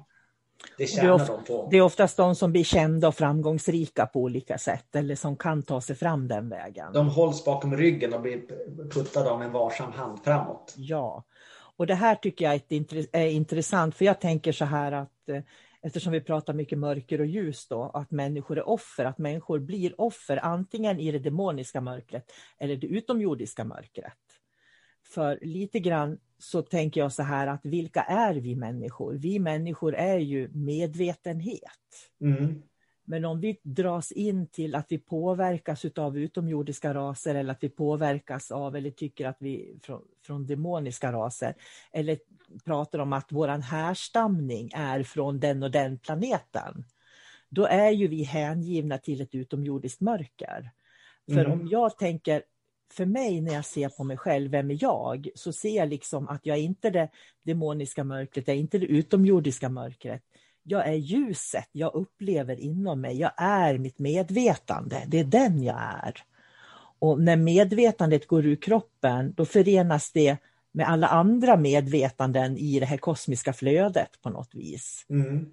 Det 0.78 0.86
tjänar 0.86 1.18
det 1.18 1.26
de 1.26 1.44
på. 1.44 1.68
Det 1.70 1.76
är 1.76 1.82
oftast 1.82 2.16
de 2.16 2.34
som 2.34 2.52
blir 2.52 2.64
kända 2.64 3.08
och 3.08 3.14
framgångsrika 3.14 4.06
på 4.06 4.20
olika 4.20 4.58
sätt 4.58 4.96
eller 4.96 5.14
som 5.14 5.36
kan 5.36 5.62
ta 5.62 5.80
sig 5.80 5.96
fram 5.96 6.28
den 6.28 6.48
vägen. 6.48 6.92
De 6.92 7.08
hålls 7.08 7.44
bakom 7.44 7.76
ryggen 7.76 8.14
och 8.14 8.20
blir 8.20 8.42
puttade 8.90 9.30
av 9.30 9.42
en 9.42 9.52
varsam 9.52 9.92
hand 9.92 10.18
framåt. 10.24 10.74
Ja, 10.76 11.24
och 11.76 11.86
det 11.86 11.94
här 11.94 12.14
tycker 12.14 12.44
jag 12.44 12.60
är 13.12 13.26
intressant 13.26 13.94
för 13.94 14.04
jag 14.04 14.20
tänker 14.20 14.52
så 14.52 14.64
här 14.64 14.92
att 14.92 15.28
eh, 15.28 15.42
eftersom 15.82 16.12
vi 16.12 16.20
pratar 16.20 16.54
mycket 16.54 16.78
mörker 16.78 17.20
och 17.20 17.26
ljus 17.26 17.68
då, 17.68 17.90
att 17.94 18.10
människor 18.10 18.58
är 18.58 18.68
offer, 18.68 19.04
att 19.04 19.18
människor 19.18 19.58
blir 19.58 20.00
offer 20.00 20.36
antingen 20.36 21.00
i 21.00 21.12
det 21.12 21.18
demoniska 21.18 21.80
mörkret 21.80 22.32
eller 22.58 22.76
det 22.76 22.86
utomjordiska 22.86 23.64
mörkret. 23.64 24.12
För 25.10 25.38
lite 25.42 25.80
grann 25.80 26.18
så 26.38 26.62
tänker 26.62 27.00
jag 27.00 27.12
så 27.12 27.22
här 27.22 27.46
att 27.46 27.66
vilka 27.66 28.02
är 28.02 28.34
vi 28.34 28.56
människor? 28.56 29.14
Vi 29.14 29.38
människor 29.38 29.94
är 29.94 30.18
ju 30.18 30.48
medvetenhet. 30.52 31.62
Mm. 32.20 32.62
Men 33.04 33.24
om 33.24 33.40
vi 33.40 33.60
dras 33.62 34.12
in 34.12 34.46
till 34.46 34.74
att 34.74 34.86
vi 34.88 34.98
påverkas 34.98 35.84
av 35.84 36.18
utomjordiska 36.18 36.94
raser 36.94 37.34
eller 37.34 37.52
att 37.52 37.62
vi 37.62 37.68
påverkas 37.68 38.50
av 38.50 38.76
eller 38.76 38.90
tycker 38.90 39.26
att 39.26 39.36
vi 39.40 39.78
från, 39.82 40.02
från 40.26 40.46
demoniska 40.46 41.12
raser 41.12 41.54
eller 41.92 42.18
pratar 42.64 42.98
om 42.98 43.12
att 43.12 43.32
våran 43.32 43.62
härstamning 43.62 44.70
är 44.74 45.02
från 45.02 45.40
den 45.40 45.62
och 45.62 45.70
den 45.70 45.98
planeten. 45.98 46.84
Då 47.48 47.66
är 47.66 47.90
ju 47.90 48.08
vi 48.08 48.22
hängivna 48.22 48.98
till 48.98 49.20
ett 49.20 49.34
utomjordiskt 49.34 50.00
mörker. 50.00 50.70
För 51.26 51.44
mm. 51.44 51.52
om 51.52 51.68
jag 51.68 51.98
tänker 51.98 52.42
för 52.92 53.06
mig 53.06 53.40
när 53.40 53.54
jag 53.54 53.64
ser 53.64 53.88
på 53.88 54.04
mig 54.04 54.16
själv, 54.16 54.50
vem 54.50 54.70
är 54.70 54.78
jag? 54.80 55.28
Så 55.34 55.52
ser 55.52 55.76
jag 55.76 55.88
liksom 55.88 56.28
att 56.28 56.46
jag 56.46 56.56
är 56.56 56.62
inte 56.62 56.90
det 56.90 57.08
demoniska 57.42 58.04
mörkret, 58.04 58.48
jag 58.48 58.56
är 58.56 58.60
inte 58.60 58.78
det 58.78 58.86
utomjordiska 58.86 59.68
mörkret. 59.68 60.22
Jag 60.62 60.88
är 60.88 60.94
ljuset 60.94 61.68
jag 61.72 61.94
upplever 61.94 62.60
inom 62.60 63.00
mig, 63.00 63.20
jag 63.20 63.32
är 63.36 63.78
mitt 63.78 63.98
medvetande, 63.98 65.04
det 65.06 65.18
är 65.18 65.24
den 65.24 65.62
jag 65.62 65.76
är. 65.78 66.14
Och 66.98 67.20
när 67.20 67.36
medvetandet 67.36 68.26
går 68.26 68.46
ur 68.46 68.56
kroppen, 68.56 69.32
då 69.36 69.44
förenas 69.44 70.12
det 70.12 70.36
med 70.72 70.88
alla 70.88 71.06
andra 71.06 71.56
medvetanden 71.56 72.56
i 72.58 72.80
det 72.80 72.86
här 72.86 72.96
kosmiska 72.96 73.52
flödet 73.52 74.20
på 74.22 74.30
något 74.30 74.54
vis. 74.54 75.06
Mm 75.10 75.46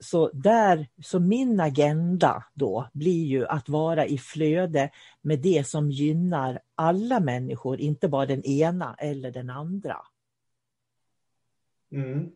så, 0.00 0.30
där, 0.32 0.88
så 1.02 1.20
min 1.20 1.60
agenda 1.60 2.44
då 2.54 2.88
blir 2.92 3.24
ju 3.24 3.46
att 3.46 3.68
vara 3.68 4.06
i 4.06 4.18
flöde 4.18 4.90
med 5.22 5.38
det 5.38 5.66
som 5.66 5.90
gynnar 5.90 6.60
alla 6.74 7.20
människor, 7.20 7.80
inte 7.80 8.08
bara 8.08 8.26
den 8.26 8.44
ena 8.44 8.96
eller 8.98 9.30
den 9.30 9.50
andra. 9.50 9.96
Mm. 11.92 12.30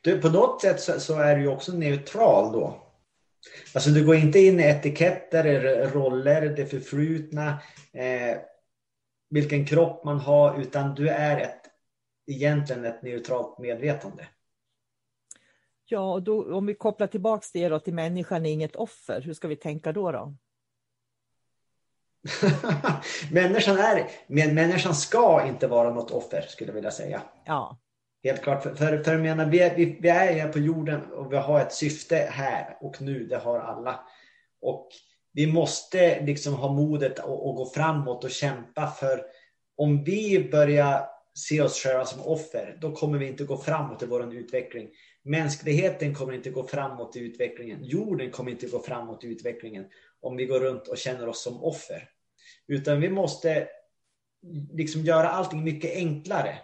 Du, 0.00 0.20
på 0.20 0.28
något 0.28 0.60
sätt 0.62 0.80
så, 0.80 1.00
så, 1.00 1.18
är 1.18 1.36
du 1.36 1.48
också 1.48 1.72
neutral 1.72 2.52
då. 2.52 2.80
Alltså 3.74 3.90
du 3.90 4.06
går 4.06 4.14
inte 4.16 4.38
in 4.38 4.60
i 4.60 4.62
etiketter, 4.62 5.44
roller, 5.90 6.48
det 6.56 6.66
förflutna, 6.66 7.48
eh, 7.92 8.38
vilken 9.30 9.66
kropp 9.66 10.04
man 10.04 10.18
har, 10.18 10.60
utan 10.60 10.94
du 10.94 11.08
är 11.08 11.40
ett, 11.40 11.60
egentligen 12.26 12.84
ett 12.84 13.02
neutralt 13.02 13.58
medvetande. 13.58 14.26
Ja, 15.86 16.12
och 16.12 16.22
då, 16.22 16.56
om 16.56 16.66
vi 16.66 16.74
kopplar 16.74 17.06
tillbaks 17.06 17.52
det 17.52 17.68
då 17.68 17.78
till 17.78 17.94
människan 17.94 18.46
är 18.46 18.50
inget 18.50 18.76
offer, 18.76 19.20
hur 19.20 19.34
ska 19.34 19.48
vi 19.48 19.56
tänka 19.56 19.92
då? 19.92 20.12
då? 20.12 20.34
människan, 23.32 23.78
är, 23.78 24.10
men 24.26 24.54
människan 24.54 24.94
ska 24.94 25.46
inte 25.46 25.66
vara 25.66 25.90
något 25.90 26.10
offer, 26.10 26.44
skulle 26.48 26.70
jag 26.70 26.74
vilja 26.74 26.90
säga. 26.90 27.22
Ja. 27.46 27.78
Helt 28.24 28.42
klart. 28.42 28.62
För, 28.62 28.74
för, 28.74 29.02
för 29.02 29.18
menar, 29.18 29.46
vi, 29.46 29.60
är, 29.60 29.76
vi, 29.76 29.98
vi 30.00 30.08
är 30.08 30.32
här 30.34 30.52
på 30.52 30.58
jorden 30.58 31.12
och 31.12 31.32
vi 31.32 31.36
har 31.36 31.60
ett 31.60 31.72
syfte 31.72 32.16
här 32.16 32.76
och 32.80 33.02
nu. 33.02 33.26
Det 33.26 33.36
har 33.36 33.58
alla. 33.58 34.00
Och 34.60 34.88
vi 35.32 35.52
måste 35.52 36.24
liksom 36.24 36.54
ha 36.54 36.72
modet 36.72 37.18
att 37.18 37.26
gå 37.26 37.70
framåt 37.74 38.24
och 38.24 38.30
kämpa. 38.30 38.86
För 38.86 39.24
om 39.76 40.04
vi 40.04 40.48
börjar 40.52 41.06
se 41.34 41.60
oss 41.60 41.82
själva 41.82 42.04
som 42.04 42.20
offer, 42.20 42.78
då 42.80 42.92
kommer 42.92 43.18
vi 43.18 43.28
inte 43.28 43.44
gå 43.44 43.56
framåt 43.56 44.02
i 44.02 44.06
vår 44.06 44.34
utveckling. 44.34 44.88
Mänskligheten 45.24 46.14
kommer 46.14 46.32
inte 46.32 46.50
gå 46.50 46.66
framåt 46.66 47.16
i 47.16 47.20
utvecklingen. 47.20 47.84
Jorden 47.84 48.30
kommer 48.30 48.50
inte 48.50 48.66
gå 48.66 48.82
framåt 48.82 49.24
i 49.24 49.26
utvecklingen 49.26 49.86
om 50.20 50.36
vi 50.36 50.46
går 50.46 50.60
runt 50.60 50.88
och 50.88 50.98
känner 50.98 51.28
oss 51.28 51.42
som 51.42 51.64
offer. 51.64 52.08
Utan 52.66 53.00
vi 53.00 53.08
måste 53.08 53.68
liksom 54.72 55.00
göra 55.00 55.28
allting 55.28 55.64
mycket 55.64 55.96
enklare. 55.96 56.58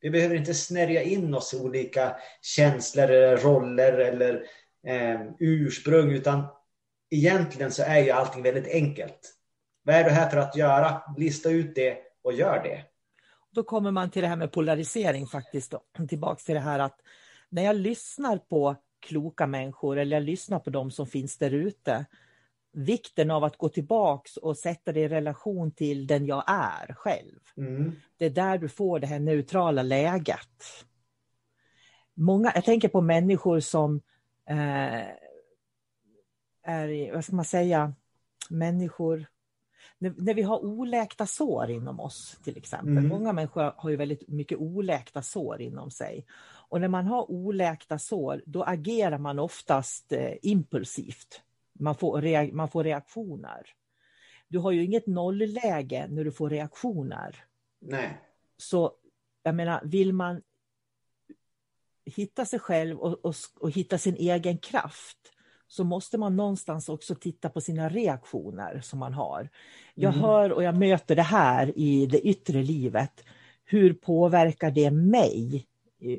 Vi 0.00 0.10
behöver 0.10 0.36
inte 0.36 0.54
snärja 0.54 1.02
in 1.02 1.34
oss 1.34 1.54
i 1.54 1.60
olika 1.60 2.16
känslor, 2.42 3.04
eller 3.04 3.36
roller 3.36 3.92
eller 3.92 4.46
eh, 4.86 5.20
ursprung, 5.38 6.10
utan 6.10 6.46
egentligen 7.10 7.70
så 7.70 7.82
är 7.82 7.98
ju 7.98 8.10
allting 8.10 8.42
väldigt 8.42 8.68
enkelt. 8.68 9.34
Vad 9.82 9.94
är 9.94 10.04
du 10.04 10.10
här 10.10 10.30
för 10.30 10.36
att 10.36 10.56
göra? 10.56 11.02
Lista 11.16 11.50
ut 11.50 11.74
det 11.74 11.98
och 12.24 12.32
gör 12.32 12.62
det. 12.62 12.84
Då 13.50 13.62
kommer 13.62 13.90
man 13.90 14.10
till 14.10 14.22
det 14.22 14.28
här 14.28 14.36
med 14.36 14.52
polarisering 14.52 15.26
faktiskt. 15.26 15.70
Då. 15.70 16.06
Tillbaks 16.08 16.44
till 16.44 16.54
det 16.54 16.60
här 16.60 16.78
att 16.78 17.00
när 17.52 17.62
jag 17.62 17.76
lyssnar 17.76 18.38
på 18.38 18.76
kloka 19.00 19.46
människor 19.46 19.98
eller 19.98 20.16
jag 20.16 20.22
lyssnar 20.22 20.58
på 20.58 20.70
dem 20.70 20.90
som 20.90 21.06
finns 21.06 21.38
där 21.38 21.50
ute, 21.50 22.06
vikten 22.72 23.30
av 23.30 23.44
att 23.44 23.56
gå 23.56 23.68
tillbaks 23.68 24.36
och 24.36 24.56
sätta 24.56 24.92
det 24.92 25.00
i 25.00 25.08
relation 25.08 25.70
till 25.70 26.06
den 26.06 26.26
jag 26.26 26.44
är 26.46 26.94
själv. 26.94 27.40
Mm. 27.56 27.92
Det 28.16 28.26
är 28.26 28.30
där 28.30 28.58
du 28.58 28.68
får 28.68 28.98
det 28.98 29.06
här 29.06 29.18
neutrala 29.18 29.82
läget. 29.82 30.86
Många, 32.14 32.52
jag 32.54 32.64
tänker 32.64 32.88
på 32.88 33.00
människor 33.00 33.60
som 33.60 34.00
eh, 34.48 35.06
är, 36.62 37.12
vad 37.14 37.24
ska 37.24 37.36
man 37.36 37.44
säga, 37.44 37.94
människor 38.50 39.26
när, 40.02 40.14
när, 40.16 40.34
vi 40.34 40.42
har 40.42 40.64
oläkta 40.64 41.26
sår 41.26 41.70
inom 41.70 42.00
oss 42.00 42.38
till 42.44 42.56
exempel. 42.56 42.96
Mm. 42.96 43.08
Många 43.08 43.32
människor 43.32 43.72
har 43.76 43.90
ju 43.90 43.96
väldigt 43.96 44.28
mycket 44.28 44.58
oläkta 44.58 45.22
sår 45.22 45.60
inom 45.60 45.90
sig. 45.90 46.26
Och 46.68 46.80
när 46.80 46.88
man 46.88 47.06
har 47.06 47.30
oläkta 47.30 47.98
sår, 47.98 48.42
då 48.46 48.62
agerar 48.62 49.18
man 49.18 49.38
oftast 49.38 50.12
eh, 50.12 50.34
impulsivt. 50.42 51.42
Man 51.72 51.94
får, 51.94 52.52
man 52.52 52.68
får 52.68 52.84
reaktioner. 52.84 53.66
Du 54.48 54.58
har 54.58 54.70
ju 54.70 54.84
inget 54.84 55.06
nollläge 55.06 56.06
när 56.08 56.24
du 56.24 56.32
får 56.32 56.50
reaktioner. 56.50 57.44
Nej. 57.80 58.20
Så 58.56 58.92
jag 59.42 59.54
menar, 59.54 59.80
vill 59.84 60.12
man 60.12 60.42
hitta 62.04 62.44
sig 62.44 62.58
själv 62.58 62.98
och, 62.98 63.24
och, 63.24 63.34
och 63.60 63.70
hitta 63.70 63.98
sin 63.98 64.16
egen 64.16 64.58
kraft 64.58 65.31
så 65.72 65.84
måste 65.84 66.18
man 66.18 66.36
någonstans 66.36 66.88
också 66.88 67.14
titta 67.14 67.48
på 67.48 67.60
sina 67.60 67.88
reaktioner 67.88 68.80
som 68.80 68.98
man 68.98 69.14
har. 69.14 69.48
Jag 69.94 70.12
mm. 70.14 70.24
hör 70.24 70.52
och 70.52 70.62
jag 70.62 70.76
möter 70.76 71.16
det 71.16 71.22
här 71.22 71.78
i 71.78 72.06
det 72.06 72.20
yttre 72.20 72.62
livet. 72.62 73.24
Hur 73.64 73.92
påverkar 73.92 74.70
det 74.70 74.90
mig 74.90 75.66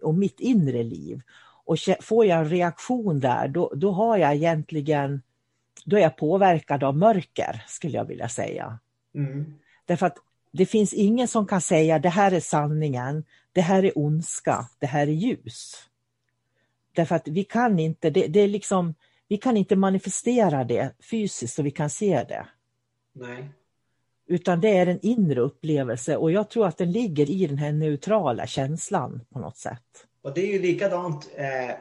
och 0.01 0.15
mitt 0.15 0.39
inre 0.39 0.83
liv? 0.83 1.22
Och 1.65 1.77
får 2.01 2.25
jag 2.25 2.39
en 2.39 2.50
reaktion 2.50 3.19
där, 3.19 3.48
då, 3.48 3.72
då 3.75 3.91
har 3.91 4.17
jag 4.17 4.36
egentligen 4.36 5.22
då 5.86 5.98
är 5.98 6.01
jag 6.01 6.17
påverkad 6.17 6.83
av 6.83 6.98
mörker, 6.98 7.63
skulle 7.67 7.98
jag 7.98 8.05
vilja 8.05 8.29
säga. 8.29 8.79
Mm. 9.15 9.53
Därför 9.86 10.05
att 10.05 10.17
det 10.51 10.65
finns 10.65 10.93
ingen 10.93 11.27
som 11.27 11.48
kan 11.48 11.62
säga 11.62 12.00
det 12.00 12.10
här 12.10 12.31
är 12.31 12.39
sanningen, 12.39 13.25
det 13.51 13.62
här 13.62 13.86
är 13.86 13.98
ondska, 13.98 14.67
det 14.79 14.86
här 14.86 15.07
är 15.07 15.12
ljus. 15.12 15.75
Därför 16.95 17.15
att 17.15 17.27
vi 17.27 17.43
kan 17.43 17.79
inte, 17.79 18.10
det, 18.10 18.27
det 18.27 18.39
är 18.39 18.48
liksom, 18.48 18.95
vi 19.34 19.38
kan 19.38 19.58
inte 19.58 19.75
manifestera 19.75 20.63
det 20.63 20.92
fysiskt 21.10 21.56
så 21.56 21.63
vi 21.63 21.72
kan 21.72 21.90
se 21.90 22.25
det. 22.28 22.48
Nej. 23.13 23.50
Utan 24.28 24.62
det 24.62 24.78
är 24.78 24.88
en 24.88 25.00
inre 25.02 25.42
upplevelse 25.42 26.18
och 26.18 26.32
jag 26.32 26.50
tror 26.50 26.68
att 26.68 26.78
den 26.78 26.92
ligger 26.92 27.30
i 27.30 27.48
den 27.48 27.58
här 27.58 27.72
neutrala 27.72 28.48
känslan 28.48 29.25
på 29.30 29.40
något 29.40 29.58
sätt. 29.58 30.08
Och 30.22 30.34
det 30.34 30.42
är 30.42 30.54
ju 30.54 30.62
likadant. 30.62 31.32
Eh, 31.36 31.75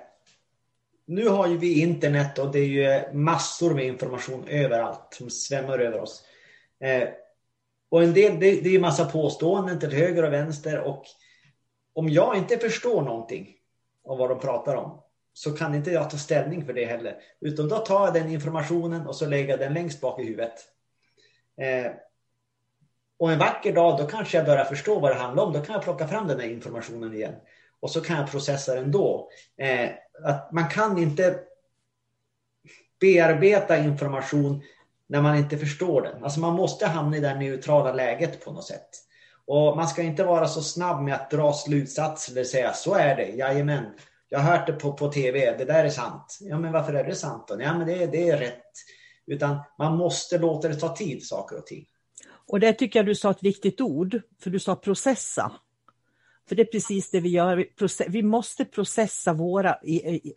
nu 1.07 1.29
har 1.29 1.47
ju 1.47 1.59
vi 1.59 1.81
internet 1.81 2.39
och 2.39 2.53
det 2.53 2.59
är 2.59 2.67
ju 2.67 3.13
massor 3.13 3.75
med 3.75 3.87
information 3.87 4.45
överallt 4.49 5.15
som 5.19 5.31
svämmar 5.31 5.79
över 5.79 6.01
oss. 6.01 6.25
Eh, 6.81 7.09
och 7.89 8.03
en 8.03 8.15
del, 8.15 8.41
det, 8.41 8.61
det 8.61 8.75
är 8.75 8.81
massa 8.81 9.05
påståenden 9.05 9.81
till 9.81 9.93
höger 9.93 10.23
och 10.23 10.33
vänster 10.33 10.81
och 10.81 11.05
om 11.93 12.09
jag 12.09 12.37
inte 12.37 12.59
förstår 12.59 13.03
någonting 13.03 13.49
av 14.05 14.19
vad 14.19 14.31
de 14.31 14.41
pratar 14.41 14.77
om 14.77 15.02
så 15.33 15.53
kan 15.53 15.75
inte 15.75 15.91
jag 15.91 16.11
ta 16.11 16.17
ställning 16.17 16.67
för 16.67 16.73
det 16.73 16.85
heller. 16.85 17.17
Utan 17.41 17.69
då 17.69 17.79
tar 17.79 18.05
jag 18.05 18.15
den 18.15 18.31
informationen 18.31 19.07
och 19.07 19.17
så 19.17 19.27
lägger 19.27 19.49
jag 19.49 19.59
den 19.59 19.75
längst 19.75 20.01
bak 20.01 20.21
i 20.21 20.25
huvudet. 20.25 20.55
Eh, 21.61 21.93
och 23.19 23.33
en 23.33 23.39
vacker 23.39 23.75
dag 23.75 23.99
då 23.99 24.07
kanske 24.07 24.37
jag 24.37 24.47
börjar 24.47 24.65
förstå 24.65 25.01
vad 25.01 25.11
det 25.11 25.19
handlar 25.19 25.45
om. 25.45 25.53
Då 25.53 25.61
kan 25.61 25.73
jag 25.73 25.83
plocka 25.83 26.09
fram 26.09 26.29
den 26.29 26.41
här 26.41 26.49
informationen 26.49 27.15
igen. 27.15 27.35
Och 27.81 27.91
så 27.91 28.01
kan 28.01 28.17
jag 28.17 28.31
processa 28.31 28.75
den 28.75 28.91
då. 28.91 29.31
Eh, 29.57 29.91
att 30.25 30.53
man 30.53 30.69
kan 30.69 30.99
inte 30.99 31.39
bearbeta 33.01 33.77
information 33.77 34.63
när 35.07 35.23
man 35.23 35.37
inte 35.37 35.59
förstår 35.59 36.03
den. 36.03 36.25
Alltså 36.25 36.41
man 36.41 36.55
måste 36.55 36.87
hamna 36.87 37.17
i 37.17 37.21
det 37.21 37.35
neutrala 37.35 37.93
läget 37.93 38.45
på 38.45 38.53
något 38.53 38.65
sätt. 38.65 38.89
Och 39.47 39.77
man 39.77 39.89
ska 39.89 40.03
inte 40.03 40.25
vara 40.25 40.49
så 40.49 40.63
snabb 40.63 41.03
med 41.03 41.15
att 41.15 41.31
dra 41.31 41.53
slutsatser 41.53 42.33
eller 42.33 42.45
säga 42.45 42.73
så 42.73 42.95
är 42.95 43.17
det, 43.17 43.29
jajamän. 43.29 43.85
Jag 44.33 44.39
har 44.39 44.57
hört 44.57 44.67
det 44.67 44.73
på, 44.73 44.93
på 44.93 45.09
tv, 45.09 45.57
det 45.59 45.65
där 45.65 45.85
är 45.85 45.89
sant. 45.89 46.39
Ja 46.41 46.59
men 46.59 46.73
varför 46.73 46.95
är 46.95 47.05
det 47.05 47.15
sant 47.15 47.45
då? 47.49 47.63
Ja 47.63 47.79
men 47.79 47.87
det, 47.87 48.07
det 48.07 48.31
är 48.31 48.39
rätt. 48.39 48.73
Utan 49.27 49.59
man 49.79 49.97
måste 49.97 50.39
låta 50.39 50.69
det 50.69 50.75
ta 50.75 50.97
tid, 50.97 51.27
saker 51.27 51.59
och 51.59 51.67
ting. 51.67 51.87
Och 52.47 52.61
det 52.61 52.73
tycker 52.73 52.99
jag 52.99 53.07
du 53.07 53.15
sa 53.15 53.31
ett 53.31 53.43
viktigt 53.43 53.81
ord, 53.81 54.21
för 54.43 54.51
du 54.51 54.59
sa 54.59 54.77
processa. 54.77 55.53
För 56.49 56.57
det 56.57 56.63
är 56.63 56.67
precis 56.67 57.11
det 57.11 57.21
vi 57.21 57.29
gör. 57.29 57.67
Vi 58.09 58.23
måste 58.23 58.65
processa 58.65 59.33
våra 59.33 59.79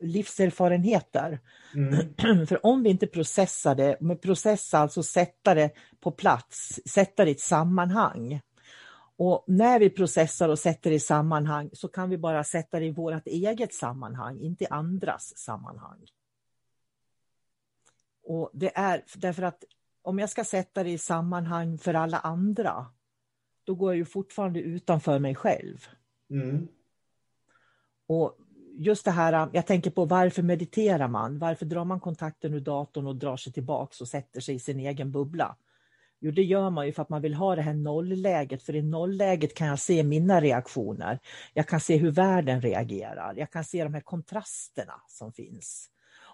livserfarenheter. 0.02 1.40
Mm. 1.76 2.46
För 2.48 2.66
om 2.66 2.84
vi 2.84 2.90
inte 2.90 3.08
processar 3.08 3.76
det, 3.76 3.98
med 4.02 4.22
processa 4.22 4.80
alltså 4.80 5.04
sätta 5.04 5.54
det 5.54 5.72
på 6.00 6.12
plats, 6.12 6.80
sätta 6.86 7.26
det 7.26 7.32
i 7.32 7.34
ett 7.34 7.40
sammanhang. 7.40 8.42
Och 9.18 9.44
när 9.48 9.80
vi 9.80 9.90
processar 9.90 10.50
och 10.50 10.60
sätter 10.60 10.92
i 10.92 11.00
sammanhang 11.00 11.70
så 11.74 11.88
kan 11.88 12.10
vi 12.10 12.18
bara 12.18 12.44
sätta 12.44 12.80
det 12.80 12.86
i 12.86 12.92
vårt 12.92 13.28
eget 13.28 13.74
sammanhang, 13.74 14.40
inte 14.40 14.64
i 14.64 14.68
andras 14.68 15.38
sammanhang. 15.38 16.06
Och 18.24 18.50
det 18.54 18.78
är 18.78 19.04
därför 19.16 19.44
att 19.44 19.64
om 20.02 20.20
jag 20.20 20.30
ska 20.30 20.44
sätta 20.44 20.84
det 20.84 20.90
i 20.90 20.98
sammanhang 20.98 21.78
för 21.78 21.94
alla 21.94 22.20
andra, 22.20 22.86
då 23.64 23.76
går 23.76 23.92
jag 23.92 23.98
ju 23.98 24.06
fortfarande 24.06 24.60
utanför 24.60 25.20
mig 25.20 25.36
själv. 25.36 25.88
Mm. 26.30 26.68
Och 28.08 28.38
just 28.78 29.06
det 29.06 29.12
här, 29.12 29.50
jag 29.54 29.68
tänker 29.68 29.92
på 29.92 30.06
varför 30.06 30.42
mediterar 30.42 31.08
man? 31.08 31.40
Varför 31.40 31.66
drar 31.66 31.86
man 31.86 32.00
kontakten 32.00 32.54
ur 32.54 32.60
datorn 32.60 33.08
och 33.08 33.16
drar 33.16 33.38
sig 33.38 33.54
tillbaks 33.54 34.02
och 34.02 34.08
sätter 34.08 34.42
sig 34.42 34.56
i 34.56 34.60
sin 34.60 34.80
egen 34.80 35.12
bubbla? 35.12 35.56
Jo, 36.26 36.32
det 36.32 36.44
gör 36.44 36.70
man 36.70 36.86
ju 36.86 36.94
för 36.94 37.02
att 37.02 37.10
man 37.10 37.22
vill 37.22 37.34
ha 37.34 37.56
det 37.56 37.62
här 37.62 37.74
nollläget, 37.74 38.64
för 38.64 38.76
i 38.76 38.82
nollläget 38.82 39.54
kan 39.54 39.68
jag 39.68 39.80
se 39.80 40.04
mina 40.04 40.42
reaktioner. 40.42 41.20
Jag 41.54 41.68
kan 41.68 41.80
se 41.80 41.98
hur 41.98 42.12
världen 42.12 42.62
reagerar. 42.62 43.34
Jag 43.38 43.52
kan 43.52 43.64
se 43.64 43.84
de 43.84 43.94
här 43.94 44.02
kontrasterna 44.02 44.94
som 45.08 45.34
finns. 45.34 45.90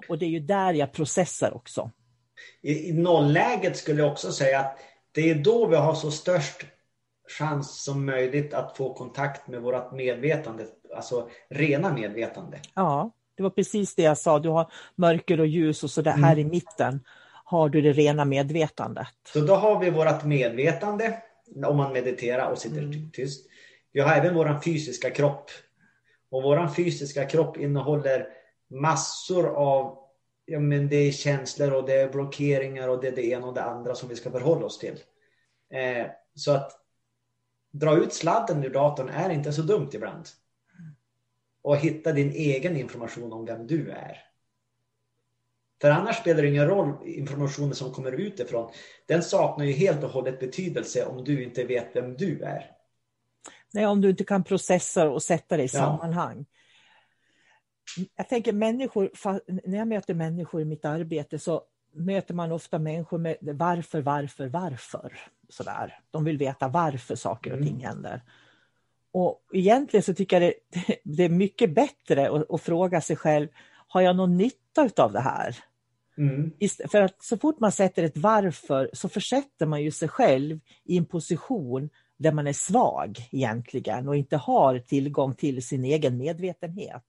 Och 0.09 0.17
det 0.17 0.25
är 0.25 0.29
ju 0.29 0.39
där 0.39 0.73
jag 0.73 0.93
processar 0.93 1.53
också. 1.53 1.91
I, 2.61 2.89
i 2.89 2.93
nollläget 2.93 3.77
skulle 3.77 4.01
jag 4.01 4.11
också 4.11 4.31
säga 4.31 4.59
att 4.59 4.79
det 5.11 5.29
är 5.29 5.35
då 5.35 5.67
vi 5.67 5.75
har 5.75 5.93
så 5.93 6.11
störst 6.11 6.65
chans 7.37 7.83
som 7.83 8.05
möjligt 8.05 8.53
att 8.53 8.77
få 8.77 8.93
kontakt 8.93 9.47
med 9.47 9.61
vårt 9.61 9.91
medvetande, 9.91 10.65
alltså 10.95 11.29
rena 11.49 11.93
medvetande. 11.93 12.59
Ja, 12.75 13.11
det 13.37 13.43
var 13.43 13.49
precis 13.49 13.95
det 13.95 14.03
jag 14.03 14.17
sa. 14.17 14.39
Du 14.39 14.49
har 14.49 14.71
mörker 14.95 15.39
och 15.39 15.47
ljus 15.47 15.83
och 15.83 15.91
så 15.91 16.01
där 16.01 16.11
här 16.11 16.33
mm. 16.33 16.47
i 16.47 16.49
mitten 16.49 16.99
har 17.51 17.69
du 17.69 17.81
det 17.81 17.93
rena 17.93 18.25
medvetandet. 18.25 19.07
Så 19.33 19.39
då 19.39 19.55
har 19.55 19.79
vi 19.79 19.89
vårt 19.89 20.23
medvetande 20.23 21.17
om 21.65 21.77
man 21.77 21.93
mediterar 21.93 22.51
och 22.51 22.57
sitter 22.57 22.81
mm. 22.81 23.11
tyst. 23.11 23.49
Vi 23.91 23.99
har 23.99 24.15
även 24.15 24.35
vår 24.35 24.59
fysiska 24.63 25.09
kropp. 25.09 25.51
Och 26.29 26.43
vår 26.43 26.67
fysiska 26.67 27.25
kropp 27.25 27.57
innehåller 27.57 28.27
massor 28.69 29.47
av 29.47 29.97
ja, 30.45 30.59
men 30.59 30.89
det 30.89 30.95
är 30.95 31.11
känslor 31.11 31.73
och 31.73 31.85
det 31.85 31.93
är 31.93 32.09
blockeringar 32.09 32.87
och 32.87 33.01
det 33.01 33.07
är 33.07 33.15
det 33.15 33.25
ena 33.25 33.47
och 33.47 33.53
det 33.53 33.63
andra 33.63 33.95
som 33.95 34.09
vi 34.09 34.15
ska 34.15 34.31
förhålla 34.31 34.65
oss 34.65 34.79
till. 34.79 34.99
Eh, 35.73 36.05
så 36.35 36.51
att 36.51 36.71
dra 37.71 37.97
ut 37.97 38.13
sladden 38.13 38.63
ur 38.63 38.69
datorn 38.69 39.09
är 39.09 39.29
inte 39.29 39.53
så 39.53 39.61
dumt 39.61 39.89
ibland. 39.93 40.25
Och 41.61 41.77
hitta 41.77 42.11
din 42.11 42.31
egen 42.31 42.77
information 42.77 43.33
om 43.33 43.45
vem 43.45 43.67
du 43.67 43.89
är. 43.89 44.30
För 45.81 45.89
annars 45.89 46.17
spelar 46.17 46.41
det 46.41 46.47
ingen 46.47 46.67
roll 46.67 46.93
informationen 47.05 47.75
som 47.75 47.91
kommer 47.91 48.11
utifrån. 48.11 48.71
Den 49.05 49.23
saknar 49.23 49.65
ju 49.65 49.71
helt 49.71 50.03
och 50.03 50.09
hållet 50.09 50.39
betydelse 50.39 51.05
om 51.05 51.23
du 51.23 51.43
inte 51.43 51.63
vet 51.63 51.95
vem 51.95 52.17
du 52.17 52.41
är. 52.41 52.71
Nej, 53.73 53.85
om 53.85 54.01
du 54.01 54.09
inte 54.09 54.23
kan 54.23 54.43
processa 54.43 55.09
och 55.09 55.23
sätta 55.23 55.57
det 55.57 55.63
i 55.63 55.65
ja. 55.65 55.79
sammanhang. 55.79 56.45
Jag 58.15 58.29
tänker 58.29 58.53
människor, 58.53 59.11
när 59.67 59.77
jag 59.77 59.87
möter 59.87 60.13
människor 60.13 60.61
i 60.61 60.65
mitt 60.65 60.85
arbete 60.85 61.39
så 61.39 61.63
möter 61.93 62.33
man 62.33 62.51
ofta 62.51 62.79
människor 62.79 63.17
med 63.17 63.37
varför, 63.41 64.01
varför, 64.01 64.47
varför. 64.47 65.19
Sådär. 65.49 65.99
De 66.11 66.23
vill 66.23 66.37
veta 66.37 66.67
varför 66.67 67.15
saker 67.15 67.53
och 67.53 67.59
ting 67.59 67.83
mm. 67.83 67.85
händer. 67.85 68.21
Och 69.11 69.41
egentligen 69.53 70.03
så 70.03 70.13
tycker 70.13 70.41
jag 70.41 70.53
det, 70.69 70.95
det 71.03 71.23
är 71.23 71.29
mycket 71.29 71.75
bättre 71.75 72.29
att, 72.29 72.51
att, 72.51 72.61
fråga 72.61 73.01
sig 73.01 73.15
själv, 73.15 73.47
har 73.87 74.01
jag 74.01 74.15
någon 74.15 74.37
nytta 74.37 74.89
av 74.97 75.11
det 75.11 75.19
här? 75.19 75.57
Mm. 76.21 76.51
För 76.91 77.01
att 77.01 77.23
så 77.23 77.37
fort 77.37 77.59
man 77.59 77.71
sätter 77.71 78.03
ett 78.03 78.17
varför 78.17 78.89
så 78.93 79.09
försätter 79.09 79.65
man 79.65 79.83
ju 79.83 79.91
sig 79.91 80.07
själv 80.07 80.59
i 80.83 80.97
en 80.97 81.05
position 81.05 81.89
där 82.17 82.31
man 82.31 82.47
är 82.47 82.53
svag 82.53 83.17
egentligen 83.31 84.07
och 84.07 84.15
inte 84.15 84.37
har 84.37 84.79
tillgång 84.79 85.35
till 85.35 85.63
sin 85.63 85.85
egen 85.85 86.17
medvetenhet. 86.17 87.03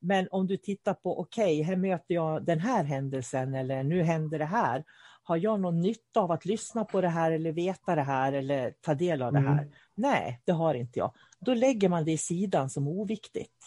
Men 0.00 0.28
om 0.30 0.46
du 0.46 0.56
tittar 0.56 0.94
på, 0.94 1.20
okej, 1.20 1.60
okay, 1.60 1.62
här 1.62 1.76
möter 1.76 2.14
jag 2.14 2.44
den 2.44 2.60
här 2.60 2.84
händelsen 2.84 3.54
eller 3.54 3.82
nu 3.82 4.02
händer 4.02 4.38
det 4.38 4.44
här. 4.44 4.84
Har 5.22 5.36
jag 5.36 5.60
någon 5.60 5.80
nytta 5.80 6.20
av 6.20 6.30
att 6.30 6.44
lyssna 6.44 6.84
på 6.84 7.00
det 7.00 7.08
här 7.08 7.32
eller 7.32 7.52
veta 7.52 7.94
det 7.94 8.02
här 8.02 8.32
eller 8.32 8.74
ta 8.80 8.94
del 8.94 9.22
av 9.22 9.32
det 9.32 9.40
här? 9.40 9.58
Mm. 9.58 9.70
Nej, 9.94 10.40
det 10.44 10.52
har 10.52 10.74
inte 10.74 10.98
jag. 10.98 11.14
Då 11.40 11.54
lägger 11.54 11.88
man 11.88 12.04
det 12.04 12.12
i 12.12 12.18
sidan 12.18 12.70
som 12.70 12.88
oviktigt. 12.88 13.64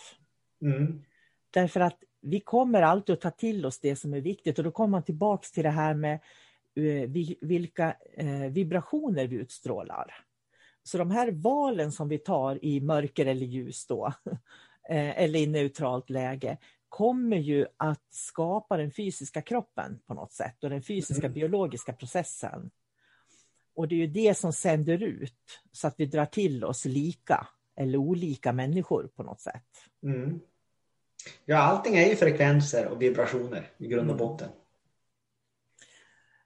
Mm. 0.61 1.03
Därför 1.51 1.79
att 1.79 1.97
vi 2.23 2.39
kommer 2.39 2.81
alltid 2.81 3.13
att 3.13 3.21
ta 3.21 3.31
till 3.31 3.65
oss 3.65 3.79
det 3.79 3.95
som 3.95 4.13
är 4.13 4.21
viktigt 4.21 4.57
och 4.57 4.63
då 4.63 4.71
kommer 4.71 4.91
man 4.91 5.03
tillbaks 5.03 5.51
till 5.51 5.63
det 5.63 5.69
här 5.69 5.93
med 5.93 6.19
uh, 6.79 7.09
vilka 7.41 7.95
uh, 8.21 8.47
vibrationer 8.47 9.27
vi 9.27 9.35
utstrålar. 9.35 10.15
Så 10.83 10.97
de 10.97 11.11
här 11.11 11.31
valen 11.31 11.91
som 11.91 12.09
vi 12.09 12.17
tar 12.17 12.65
i 12.65 12.81
mörker 12.81 13.25
eller 13.25 13.45
ljus 13.45 13.87
då, 13.87 14.13
Eh, 14.89 15.23
eller 15.23 15.39
i 15.39 15.47
neutralt 15.47 16.09
läge 16.09 16.57
kommer 16.89 17.37
ju 17.37 17.65
att 17.77 18.03
skapa 18.09 18.77
den 18.77 18.91
fysiska 18.91 19.41
kroppen 19.41 19.99
på 20.07 20.13
något 20.13 20.33
sätt 20.33 20.63
och 20.63 20.69
den 20.69 20.83
fysiska 20.83 21.25
mm. 21.25 21.33
biologiska 21.33 21.93
processen. 21.93 22.71
Och 23.75 23.87
det 23.87 23.95
är 23.95 23.99
ju 23.99 24.07
det 24.07 24.37
som 24.37 24.53
sänder 24.53 25.03
ut 25.03 25.61
så 25.71 25.87
att 25.87 25.95
vi 25.97 26.05
drar 26.05 26.25
till 26.25 26.63
oss 26.63 26.85
lika 26.85 27.47
eller 27.75 27.97
olika 27.97 28.53
människor 28.53 29.09
på 29.15 29.23
något 29.23 29.41
sätt. 29.41 29.67
Mm. 30.03 30.39
Ja, 31.45 31.57
allting 31.57 31.95
är 31.95 32.09
ju 32.09 32.15
frekvenser 32.15 32.87
och 32.87 33.01
vibrationer 33.01 33.69
i 33.77 33.87
grund 33.87 34.09
och 34.09 34.15
mm. 34.15 34.27
botten. 34.27 34.49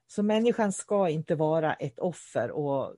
Så 0.08 0.24
människan 0.24 0.74
ska 0.74 1.10
inte 1.10 1.36
vara 1.36 1.74
ett 1.74 2.00
offer 2.00 2.52
och 2.52 2.96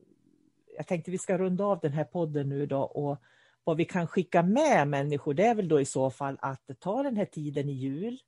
jag 0.78 0.88
tänkte 0.88 1.12
vi 1.12 1.18
ska 1.18 1.38
runda 1.38 1.63
av 1.63 1.80
den 1.80 1.94
här 1.94 2.04
podden 2.04 2.50
nu 2.50 2.65
då 2.65 2.82
och 2.82 3.18
vad 3.63 3.78
vi 3.78 3.86
kan 3.86 4.08
skicka 4.08 4.44
med 4.44 4.88
människor 4.88 5.34
det 5.34 5.46
är 5.46 5.56
väl 5.56 5.68
då 5.68 5.82
i 5.82 5.86
så 5.86 6.10
fall 6.10 6.38
att 6.42 6.70
ta 6.80 7.04
den 7.04 7.18
här 7.18 7.26
tiden 7.26 7.70
i 7.70 7.74
jul 7.74 8.20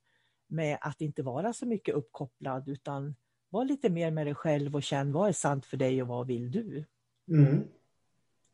med 0.48 0.78
att 0.82 1.02
inte 1.02 1.24
vara 1.24 1.54
så 1.54 1.66
mycket 1.66 1.96
uppkopplad 1.96 2.70
utan 2.70 3.16
var 3.50 3.66
lite 3.66 3.90
mer 3.90 4.12
med 4.12 4.28
dig 4.28 4.36
själv 4.36 4.76
och 4.76 4.84
känn 4.84 5.12
vad 5.12 5.30
är 5.30 5.34
sant 5.34 5.66
för 5.66 5.78
dig 5.78 6.02
och 6.02 6.08
vad 6.08 6.28
vill 6.28 6.52
du? 6.52 6.86
Mm. 7.28 7.68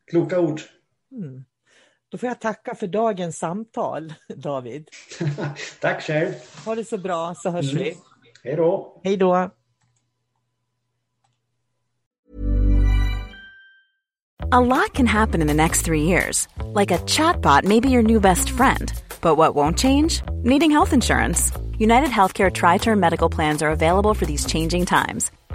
Kloka 0.04 0.40
ord. 0.40 0.60
Mm. 1.12 1.44
Då 2.10 2.18
får 2.18 2.28
jag 2.28 2.40
tacka 2.40 2.74
för 2.74 2.86
dagens 2.86 3.38
samtal, 3.38 4.14
David. 4.36 4.88
Tack 5.80 6.02
själv. 6.02 6.32
Ha 6.64 6.74
det 6.74 6.84
så 6.84 6.98
bra 6.98 7.34
så 7.34 7.50
hörs 7.50 7.72
Mm. 7.72 7.84
vi. 7.84 7.96
Hej 8.44 8.56
då. 8.56 9.00
Hej 9.04 9.16
då. 9.16 9.50
A 14.50 14.60
lot 14.60 14.94
can 14.94 15.06
happen 15.06 15.42
in 15.42 15.46
the 15.46 15.54
next 15.54 15.82
three 15.84 16.02
years. 16.04 16.48
Like 16.74 16.90
a 16.90 16.98
chatbot 17.06 17.64
may 17.64 17.80
be 17.80 17.90
your 17.90 18.02
new 18.02 18.20
best 18.20 18.48
friend. 18.50 18.92
But 19.20 19.36
what 19.36 19.54
won't 19.54 19.78
change? 19.78 20.22
Needing 20.44 20.70
health 20.70 20.92
insurance. 20.94 21.52
United 21.78 22.08
Healthcare 22.10 22.50
Tri 22.50 22.78
Term 22.78 22.98
Medical 23.00 23.28
Plans 23.28 23.62
are 23.62 23.70
available 23.70 24.14
for 24.14 24.26
these 24.26 24.46
changing 24.46 24.86
times. 24.86 25.30